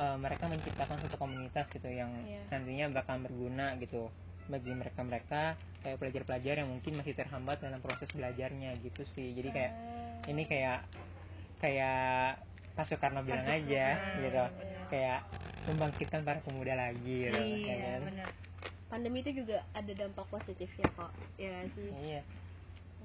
eh, 0.00 0.16
mereka 0.16 0.48
menciptakan 0.48 0.96
satu 1.04 1.16
komunitas 1.20 1.68
gitu 1.68 1.88
yang 1.92 2.10
Iya. 2.16 2.48
nantinya 2.48 2.86
bakal 2.96 3.20
berguna 3.20 3.76
gitu 3.76 4.08
bagi 4.46 4.70
mereka 4.70 5.00
mereka 5.00 5.42
kayak 5.80 5.96
pelajar-pelajar 5.96 6.54
yang 6.58 6.68
mungkin 6.68 6.92
masih 6.94 7.12
terhambat 7.12 7.58
dalam 7.58 7.80
proses 7.80 8.08
belajarnya 8.10 8.76
gitu 8.80 9.02
sih 9.12 9.32
jadi 9.32 9.48
kayak 9.50 9.72
Ah. 9.72 10.30
ini 10.30 10.42
kayak 10.44 10.78
kayak 11.58 12.40
Pak 12.74 12.84
Soekarno 12.86 13.22
bilang 13.22 13.42
Pak 13.42 13.56
aja 13.58 13.86
Soekarno, 13.88 14.20
gitu 14.20 14.42
benar. 14.54 14.84
kayak 14.88 15.20
membangkitkan 15.64 16.20
para 16.22 16.38
pemuda 16.40 16.74
lagi 16.74 17.16
gitu 17.24 17.32
ya 17.32 17.44
iya 17.46 17.74
kan? 17.90 18.00
benar 18.04 18.30
pandemi 18.86 19.18
itu 19.20 19.32
juga 19.34 19.64
ada 19.72 19.92
dampak 19.92 20.26
positifnya 20.28 20.86
kok 20.92 21.10
ya 21.34 21.56
sih 21.72 21.90
iya 22.04 22.20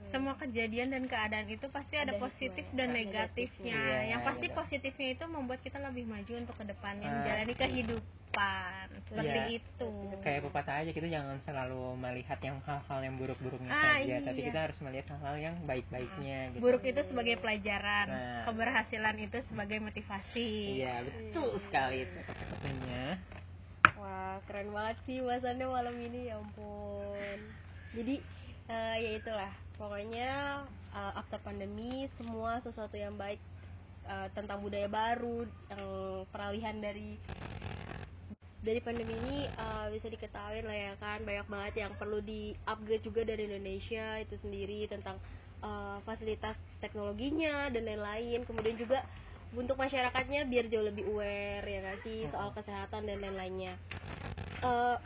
semua 0.10 0.34
kejadian 0.36 0.90
dan 0.90 1.06
keadaan 1.06 1.46
itu 1.46 1.70
pasti 1.70 1.94
ada, 1.94 2.10
Ada 2.10 2.18
positif 2.18 2.66
dan 2.74 2.90
negatifnya. 2.90 3.78
negatifnya. 3.78 3.78
Iya, 3.78 4.00
yang 4.10 4.22
pasti 4.24 4.48
gitu. 4.48 4.58
positifnya 4.58 5.08
itu 5.14 5.26
membuat 5.28 5.60
kita 5.62 5.78
lebih 5.78 6.02
maju 6.04 6.34
untuk 6.36 6.56
ke 6.58 6.66
depannya 6.66 7.06
Ah. 7.06 7.14
menjalani 7.14 7.54
kehidupan 7.54 8.18
seperti 8.32 9.40
Iya. 9.40 9.58
itu. 9.58 9.90
kayak 10.20 10.42
pepatah 10.46 10.76
aja 10.80 10.92
kita 10.92 11.08
jangan 11.08 11.38
selalu 11.42 11.82
melihat 11.98 12.40
yang 12.40 12.58
hal-hal 12.62 13.00
yang 13.02 13.16
buruk-buruknya 13.18 13.70
Ah, 13.70 13.98
saja 13.98 14.16
tapi 14.22 14.40
iya. 14.40 14.48
kita 14.52 14.60
harus 14.62 14.78
melihat 14.80 15.06
hal-hal 15.10 15.36
yang 15.40 15.56
baik-baiknya 15.66 16.40
gitu 16.52 16.62
Buruk 16.62 16.84
itu 16.84 17.02
sebagai 17.04 17.36
pelajaran, 17.38 18.06
Nah. 18.08 18.44
keberhasilan 18.46 19.16
itu 19.18 19.38
sebagai 19.46 19.78
motivasi. 19.80 20.50
iya 20.78 21.02
betul 21.02 21.58
sekali 21.66 21.98
itu 22.04 22.20
katanya 22.22 23.18
Wah, 23.96 24.40
keren 24.48 24.72
banget 24.72 24.96
sih 25.04 25.20
bahasannya 25.20 25.68
malam 25.68 25.92
ini, 26.00 26.32
ya 26.32 26.40
ampun. 26.40 27.40
Jadi, 27.92 28.16
eh, 28.66 28.96
ya 28.96 29.12
itulah, 29.14 29.52
pokoknya 29.76 30.30
eh, 30.90 31.12
after 31.14 31.36
pandemi 31.40 32.08
semua 32.16 32.64
sesuatu 32.64 32.96
yang 32.96 33.14
baik 33.14 33.44
eh, 34.06 34.28
tentang 34.32 34.64
budaya 34.64 34.88
baru, 34.88 35.44
yang 35.68 35.84
peralihan 36.28 36.80
dari 36.80 37.20
dari 38.60 38.80
pandemi 38.84 39.16
ini 39.16 39.48
eh, 39.48 39.88
bisa 39.96 40.08
diketahui 40.12 40.62
lah 40.68 40.76
ya 40.76 40.94
kan 41.00 41.24
banyak 41.24 41.48
banget 41.48 41.74
yang 41.88 41.92
perlu 41.96 42.20
di 42.20 42.52
upgrade 42.68 43.04
juga 43.08 43.22
dari 43.24 43.48
Indonesia 43.48 44.20
itu 44.20 44.36
sendiri 44.44 44.88
tentang 44.92 45.16
eh, 45.64 45.98
fasilitas 46.04 46.56
teknologinya 46.84 47.72
dan 47.72 47.88
lain-lain. 47.88 48.44
Kemudian 48.44 48.76
juga 48.76 49.04
untuk 49.56 49.80
masyarakatnya 49.82 50.46
biar 50.46 50.66
jauh 50.70 50.86
lebih 50.86 51.08
aware 51.10 51.66
ya 51.66 51.80
nggak 51.82 52.00
sih 52.06 52.28
soal 52.30 52.52
kesehatan 52.54 53.08
dan 53.08 53.18
lain-lainnya. 53.24 53.80
Eh, 54.60 54.98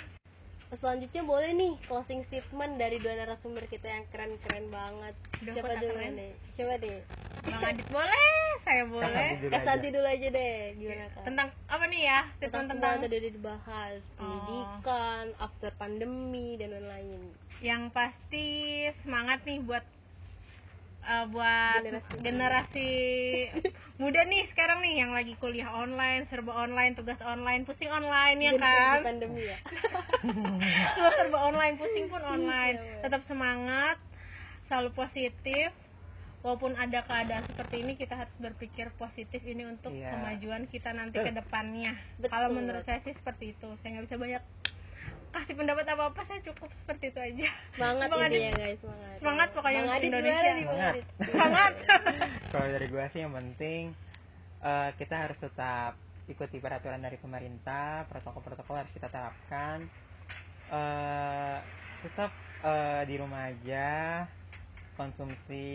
selanjutnya 0.79 1.23
boleh 1.25 1.49
nih 1.53 1.73
closing 1.85 2.21
statement 2.29 2.77
dari 2.77 2.97
dua 3.01 3.13
narasumber 3.19 3.65
kita 3.69 3.85
yang 3.89 4.05
keren-keren 4.09 4.65
banget. 4.71 5.15
Udah 5.43 5.53
tak 5.59 5.77
dulu 5.83 5.93
keren. 5.97 6.13
nih? 6.17 6.31
Coba 6.57 6.73
deh. 6.79 6.99
Bang 7.43 7.63
Adit 7.75 7.87
boleh, 7.91 8.31
saya 8.63 8.83
boleh. 8.87 9.29
Aja. 9.51 9.59
Santi 9.67 9.87
dulu 9.91 10.07
aja 10.07 10.27
deh. 10.31 10.57
Gimana 10.79 11.05
kak? 11.11 11.23
Tentang 11.27 11.47
apa 11.67 11.83
nih 11.91 12.01
ya? 12.07 12.19
tentang 12.39 12.65
Tentang, 12.71 12.93
yang 12.95 13.03
tadi 13.03 13.29
dibahas. 13.35 13.99
Pendidikan 14.15 15.25
after 15.43 15.71
pandemi 15.75 16.55
dan 16.55 16.69
lain-lain. 16.71 17.21
Yang 17.59 17.83
pasti 17.91 18.47
semangat 19.03 19.43
nih 19.43 19.59
buat 19.63 19.83
uh, 21.03 21.25
buat 21.27 21.81
Generasi. 21.81 22.17
generasi 22.19 22.91
muda 23.95 24.21
nih 24.23 24.49
sekarang 24.49 24.81
nih 24.81 24.93
yang 24.97 25.11
lagi 25.11 25.37
kuliah 25.37 25.69
online, 25.69 26.25
serba 26.27 26.51
online, 26.51 26.93
tugas 26.93 27.19
online, 27.21 27.63
pusing 27.63 27.87
online 27.87 28.37
ya 28.37 28.51
Jadi 28.51 28.59
kan? 28.59 28.95
di 28.95 29.05
pandemi 29.05 29.43
ya 29.45 29.57
serba 31.17 31.39
online, 31.43 31.75
pusing 31.75 32.07
pun 32.07 32.21
online. 32.21 32.75
Iya, 32.75 33.01
Tetap 33.01 33.21
semangat, 33.25 33.97
selalu 34.65 34.89
positif. 34.93 35.69
Walaupun 36.39 36.75
ada 36.75 36.99
keadaan 37.01 37.47
seperti 37.47 37.75
ini, 37.79 37.95
kita 37.95 38.19
harus 38.19 38.35
berpikir 38.35 38.91
positif 38.93 39.39
ini 39.43 39.63
untuk 39.63 39.95
Iya. 39.95 40.11
kemajuan 40.11 40.67
kita 40.67 40.91
nanti 40.91 41.15
ke 41.17 41.31
depannya. 41.31 41.95
Kalau 42.19 42.51
menurut 42.51 42.83
saya 42.83 42.99
sih 42.99 43.15
seperti 43.15 43.55
itu. 43.55 43.71
Saya 43.79 43.95
nggak 43.95 44.05
bisa 44.07 44.17
banyak 44.19 44.43
kasih 45.33 45.53
pendapat 45.57 45.85
apa 45.89 46.03
apa, 46.13 46.21
saya 46.29 46.39
cukup 46.45 46.69
seperti 46.69 47.05
itu 47.09 47.19
aja. 47.19 47.47
semangat 47.73 48.07
ini 48.07 48.21
Adit. 48.23 48.39
ya 48.39 48.51
guys 48.53 48.77
semangat 48.79 49.17
Semangat 49.17 49.47
pokoknya 49.57 49.79
untuk 49.81 49.95
Adit 49.97 50.09
Indonesia. 50.09 50.51
Semangat. 50.53 50.95
Semangat. 51.33 51.73
kalau 52.53 52.67
dari 52.69 52.87
gua 52.93 53.05
sih 53.09 53.19
yang 53.25 53.33
penting 53.33 53.83
eh, 54.61 54.89
kita 55.01 55.15
harus 55.27 55.37
tetap 55.41 55.91
ikuti 56.29 56.57
peraturan 56.61 57.01
dari 57.03 57.17
pemerintah 57.19 58.07
protokol-protokol 58.07 58.85
harus 58.85 58.93
kita 58.95 59.11
terapkan 59.11 59.89
eh 60.71 61.57
tetap 62.03 62.31
eh, 62.63 63.01
di 63.07 63.15
rumah 63.19 63.51
aja 63.51 63.91
konsumsi 64.93 65.65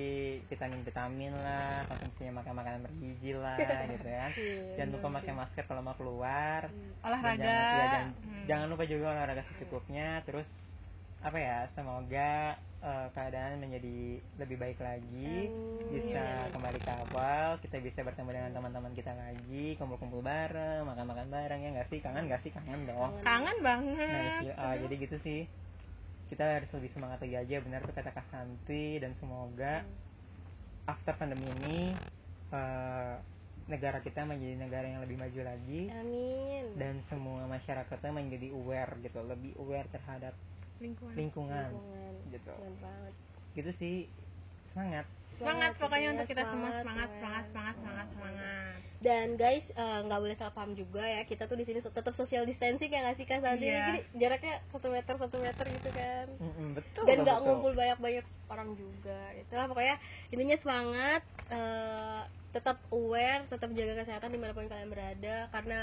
vitamin-vitamin 0.47 1.33
lah 1.35 1.83
konsumsinya 1.87 2.43
makan 2.43 2.55
makanan 2.55 2.81
bergizi 2.87 3.31
lah 3.35 3.59
gitu 3.91 4.09
ya. 4.09 4.27
Iya, 4.33 4.63
jangan 4.79 4.91
lupa 4.95 5.09
pakai 5.21 5.33
masker 5.35 5.65
kalau 5.67 5.83
mau 5.83 5.97
keluar. 5.99 6.63
Olahraga. 7.03 7.39
Dan 7.39 7.47
jangan, 7.47 7.79
ya, 7.79 7.87
jangan, 7.91 8.09
Hmm. 8.23 8.45
jangan 8.47 8.67
lupa 8.71 8.85
juga 8.87 9.07
olahraga 9.13 9.43
secukupnya. 9.51 10.23
Terus 10.23 10.47
apa 11.19 11.35
ya 11.35 11.67
semoga 11.75 12.55
eh, 12.79 13.09
keadaan 13.11 13.59
menjadi 13.59 13.99
lebih 14.39 14.55
baik 14.55 14.79
lagi. 14.79 15.51
Amin. 15.51 15.77
bisa 15.89 16.21
kembali 16.53 16.79
ke 16.79 16.93
awal 17.09 17.57
kita 17.59 17.81
bisa 17.81 18.05
bertemu 18.05 18.29
dengan 18.29 18.53
teman-teman 18.55 18.93
kita 18.95 19.11
lagi. 19.11 19.75
Kumpul-kumpul 19.75 20.23
bareng 20.23 20.87
makan-makan 20.87 21.27
bareng 21.27 21.59
ya 21.59 21.71
nggak 21.75 21.89
sih? 21.91 21.99
Kangen 21.99 22.31
nggak 22.31 22.45
sih? 22.47 22.55
Kangen 22.55 22.87
dong. 22.87 23.19
Kangen 23.25 23.59
banget. 23.65 24.07
nah 24.07 24.39
iya, 24.47 24.55
ah, 24.55 24.75
jadi 24.79 24.95
gitu 24.95 25.17
sih 25.25 25.41
kita 26.29 26.45
harus 26.45 26.71
lebih 26.77 26.91
semangat 26.93 27.19
lagi 27.25 27.37
aja 27.41 27.57
benar 27.64 27.81
tuh 27.85 27.95
kata 27.97 28.12
Kak 28.12 28.27
Santi 28.29 29.01
dan 29.01 29.17
semoga 29.19 29.85
after 30.88 31.12
pandemi 31.17 31.49
ini 31.61 31.93
eh, 32.53 33.14
negara 33.69 34.01
kita 34.01 34.25
menjadi 34.25 34.57
negara 34.57 34.87
yang 34.88 35.05
lebih 35.05 35.21
maju 35.21 35.41
lagi. 35.45 35.93
Amin. 35.93 36.73
Dan 36.81 37.05
semua 37.12 37.45
masyarakatnya 37.45 38.12
menjadi 38.17 38.49
aware 38.57 38.97
gitu 39.05 39.21
lebih 39.21 39.53
aware 39.61 39.88
terhadap 39.93 40.33
Lingkungan. 40.81 41.14
lingkungan 41.14 41.69
Lingkungan. 41.77 42.12
gitu. 42.33 42.55
Banget. 42.81 43.14
Gitu 43.53 43.71
sih 43.77 43.97
semangat 44.73 45.05
Semangat 45.38 45.72
pokoknya 45.77 46.03
ya, 46.05 46.12
untuk 46.12 46.27
kita 46.27 46.42
semua. 46.44 46.70
semangat, 46.77 47.09
semangat, 47.11 47.44
semangat, 47.48 47.74
semangat, 47.79 48.07
semangat, 48.11 48.74
dan 48.98 49.27
guys 49.35 49.62
eh, 49.64 49.98
nggak 50.03 50.20
boleh 50.20 50.35
salah 50.35 50.51
paham 50.51 50.74
juga 50.74 50.98
ya 51.01 51.22
kita 51.22 51.46
tuh 51.46 51.55
di 51.55 51.62
sini 51.62 51.79
tetap 51.79 52.11
social 52.12 52.42
distancing 52.42 52.90
ya 52.90 53.01
nggak 53.01 53.16
sih 53.16 53.27
Santi 53.27 53.62
Iya. 53.64 53.85
Ini 53.88 54.01
jaraknya 54.18 54.55
satu 54.68 54.90
meter 54.90 55.14
satu 55.14 55.37
meter 55.38 55.64
gitu 55.70 55.88
kan. 55.92 56.27
Mm-mm, 56.37 56.68
betul 56.74 57.03
dan 57.07 57.16
nggak 57.22 57.38
ngumpul 57.40 57.72
banyak 57.72 57.98
banyak 57.98 58.27
orang 58.48 58.68
juga. 58.74 59.20
Itulah 59.38 59.66
pokoknya 59.66 59.96
intinya 60.29 60.57
semangat 60.59 61.22
eh, 61.48 62.22
tetap 62.51 62.83
aware 62.90 63.46
tetap 63.46 63.70
jaga 63.70 63.94
kesehatan 64.03 64.35
di 64.35 64.38
mana 64.42 64.51
pun 64.51 64.66
kalian 64.66 64.90
berada. 64.90 65.37
Karena 65.48 65.79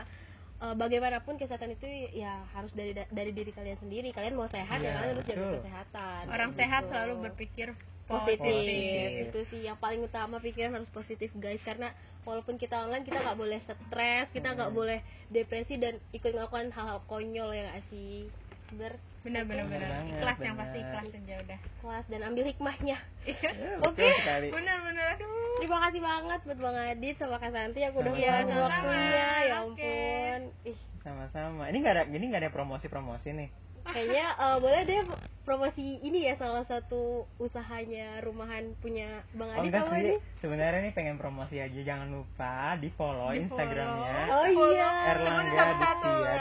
eh, 0.59 0.75
bagaimanapun 0.75 1.39
kesehatan 1.39 1.71
itu 1.71 1.87
ya 2.11 2.43
harus 2.51 2.75
dari 2.75 2.91
dari 2.91 3.31
diri 3.31 3.55
kalian 3.55 3.79
sendiri. 3.79 4.11
Kalian 4.11 4.35
mau 4.35 4.51
sehat 4.51 4.83
Iya, 4.83 4.91
ya 4.91 4.93
kalian 4.93 5.15
harus 5.15 5.25
jaga 5.25 5.45
kesehatan. 5.55 6.21
Orang 6.27 6.49
Gitu. 6.51 6.59
sehat 6.59 6.83
selalu 6.91 7.13
berpikir 7.23 7.67
positif. 8.05 8.37
Positif. 8.39 9.09
itu 9.25 9.39
sih 9.49 9.61
yang 9.63 9.75
paling 9.75 9.99
utama 9.99 10.37
pikiran 10.37 10.73
harus 10.73 10.89
positif 10.89 11.33
guys 11.35 11.61
karena 11.61 11.89
walaupun 12.21 12.55
kita 12.55 12.77
online 12.79 13.01
kita 13.01 13.17
nggak 13.17 13.35
boleh 13.35 13.59
stres 13.61 14.27
kita 14.29 14.47
nggak 14.51 14.69
Hmm. 14.69 14.77
boleh 14.77 14.99
depresi 15.27 15.75
dan 15.75 15.97
ikut 16.11 16.31
melakukan 16.31 16.69
hal-hal 16.69 17.01
konyol 17.03 17.49
ya 17.49 17.65
nggak 17.65 17.83
sih 17.87 18.29
ber 18.73 18.93
Benar, 19.21 19.41
benar, 19.43 19.65
Benar 19.65 19.81
benar. 19.81 19.89
banget, 19.91 20.13
Ikhlas 20.13 20.37
yang 20.39 20.53
pasti 20.55 20.77
ikhlas 20.79 21.05
aja 21.11 21.35
udah. 21.39 21.59
kelas 21.81 22.05
dan 22.05 22.21
ambil 22.23 22.43
hikmahnya 22.45 22.97
Ya, 23.25 23.51
Oke. 23.81 24.05
sekali 24.05 24.47
Benar, 24.49 24.77
benar. 24.83 25.07
Aduh. 25.15 25.57
terima 25.57 25.77
kasih 25.81 25.97
banget 25.99 26.39
buat 26.45 26.59
bang 26.59 26.77
Adit 26.87 27.15
sama 27.17 27.35
Kak 27.35 27.51
Santi 27.51 27.79
yang 27.79 27.93
udah 27.95 28.11
meluangkan 28.11 28.57
waktunya 28.61 29.09
ya 29.41 29.55
Oke. 29.63 29.81
ampun 29.81 30.41
ih 30.63 30.77
sama-sama 31.01 31.63
ini 31.65 31.77
nggak 31.79 31.93
ada 31.95 32.03
ini 32.07 32.25
nggak 32.27 32.41
ada 32.41 32.51
promosi-promosi 32.51 33.29
nih 33.31 33.49
kayaknya 33.85 34.25
eh, 34.33 34.57
boleh 34.57 34.81
deh 34.85 35.01
promosi 35.45 36.01
ini 36.01 36.25
ya 36.25 36.33
salah 36.41 36.65
satu 36.65 37.29
usahanya 37.37 38.17
rumahan 38.25 38.73
punya 38.81 39.21
bang 39.37 39.49
oh 39.53 39.61
enggak 39.61 39.85
sih. 39.93 40.01
nih 40.01 40.17
sebenarnya 40.41 40.79
nih 40.89 40.93
pengen 40.97 41.21
promosi 41.21 41.61
aja 41.61 41.79
jangan 41.85 42.09
lupa 42.09 42.73
di 42.81 42.89
follow 42.97 43.29
Di-follow. 43.29 43.41
instagramnya. 43.45 44.15
Oh 44.33 44.47
iya. 44.49 44.89
Erlangga. 45.13 45.65
Ditya 45.93 46.33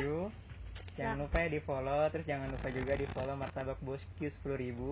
27 0.00 0.49
jangan 1.00 1.18
lupa 1.18 1.36
ya 1.40 1.48
di 1.48 1.60
follow 1.60 2.00
terus 2.08 2.26
jangan 2.28 2.48
lupa 2.52 2.68
juga 2.68 2.92
di 2.92 3.06
follow 3.10 3.34
martabak 3.34 3.78
bosku 3.80 4.20
10.000 4.20 4.36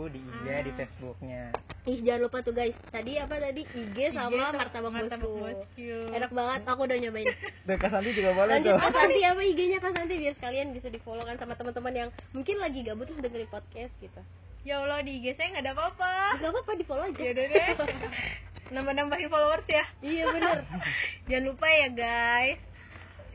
di 0.09 0.19
IG 0.19 0.47
di 0.65 0.71
Ah. 0.71 0.75
Facebooknya. 0.75 1.43
Ih 1.85 1.99
jangan 2.01 2.21
lupa 2.25 2.39
tuh 2.41 2.53
guys. 2.53 2.77
Tadi 2.89 3.13
apa 3.17 3.35
tadi? 3.37 3.63
IG 3.65 3.97
sama 4.11 4.49
sama 4.49 4.89
martabak 4.89 4.91
bosku 4.91 5.29
bosku. 5.39 5.93
Enak 6.11 6.33
banget 6.33 6.61
aku 6.65 6.81
udah 6.83 6.99
nyobain. 6.99 7.29
Tuh 7.69 7.77
Kak 7.77 7.91
Santi 7.93 8.11
juga 8.13 8.31
boleh 8.33 8.53
Lanjut 8.57 8.73
tuh. 8.73 8.81
Kak 8.81 8.93
Santi 8.93 9.21
apa 9.31 9.41
IG-nya 9.43 9.79
Kak 9.79 9.93
Santi? 9.93 10.15
Biar 10.17 10.35
sekalian 10.35 10.67
bisa 10.73 10.89
di 10.89 10.99
follow 10.99 11.23
kan 11.23 11.37
sama 11.37 11.53
teman-teman 11.53 11.93
yang 11.93 12.09
Mungkin 12.33 12.57
lagi 12.57 12.81
gabut 12.81 13.05
terus 13.05 13.21
dengerin 13.21 13.51
podcast 13.53 13.93
gitu. 14.01 14.21
Ya 14.65 14.81
Allah 14.81 15.05
di 15.05 15.21
IG 15.21 15.37
saya 15.37 15.53
nggak 15.53 15.65
ada 15.65 15.73
apa-apa. 15.73 16.13
Gak 16.41 16.51
apa-apa 16.51 16.73
di 16.75 16.85
follow 16.85 17.05
aja. 17.05 17.21
Ya 17.21 17.31
udah 17.37 17.47
deh. 17.47 17.67
nambah-nambahin 18.75 19.29
followers 19.29 19.65
ya. 19.65 19.85
Iya 20.01 20.25
bener. 20.29 20.59
Jangan 21.25 21.45
lupa 21.45 21.67
ya 21.67 21.89
guys 21.89 22.61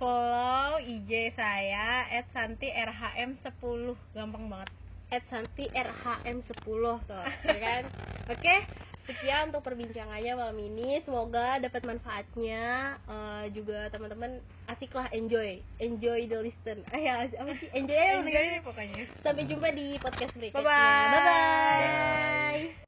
follow 0.04 0.84
IG 0.84 1.32
saya 1.32 2.12
@santi_rhm10 2.36 3.96
gampang 4.12 4.52
banget. 4.52 4.70
At 5.14 5.24
Santi 5.32 5.70
RHM 5.72 6.44
10 6.44 7.08
tuh 7.08 7.26
ya 7.48 7.60
kan? 7.64 7.84
Oke 8.34 8.56
sekian 9.04 9.52
untuk 9.52 9.68
perbincangannya 9.68 10.32
malam 10.36 10.58
ini. 10.64 11.00
Semoga 11.04 11.60
dapat 11.60 11.84
manfaatnya. 11.84 12.96
Eh, 13.04 13.46
juga 13.52 13.92
teman-teman 13.92 14.40
asik 14.72 14.96
lah 14.96 15.12
enjoy. 15.12 15.60
Enjoy 15.80 16.28
the 16.28 16.40
listen. 16.40 16.84
Eh 16.96 17.08
ya 17.08 17.28
apa 17.28 17.52
sih? 17.60 17.68
Enjoy 17.76 18.00
enjoy 18.00 18.32
udah. 18.32 18.64
pokoknya. 18.64 19.04
Sampai 19.24 19.44
jumpa 19.48 19.68
di 19.76 20.00
podcast 20.00 20.34
berikutnya. 20.36 20.64
Bye-bye. 20.64 21.12
bye, 21.12 21.24
-bye. 21.24 22.64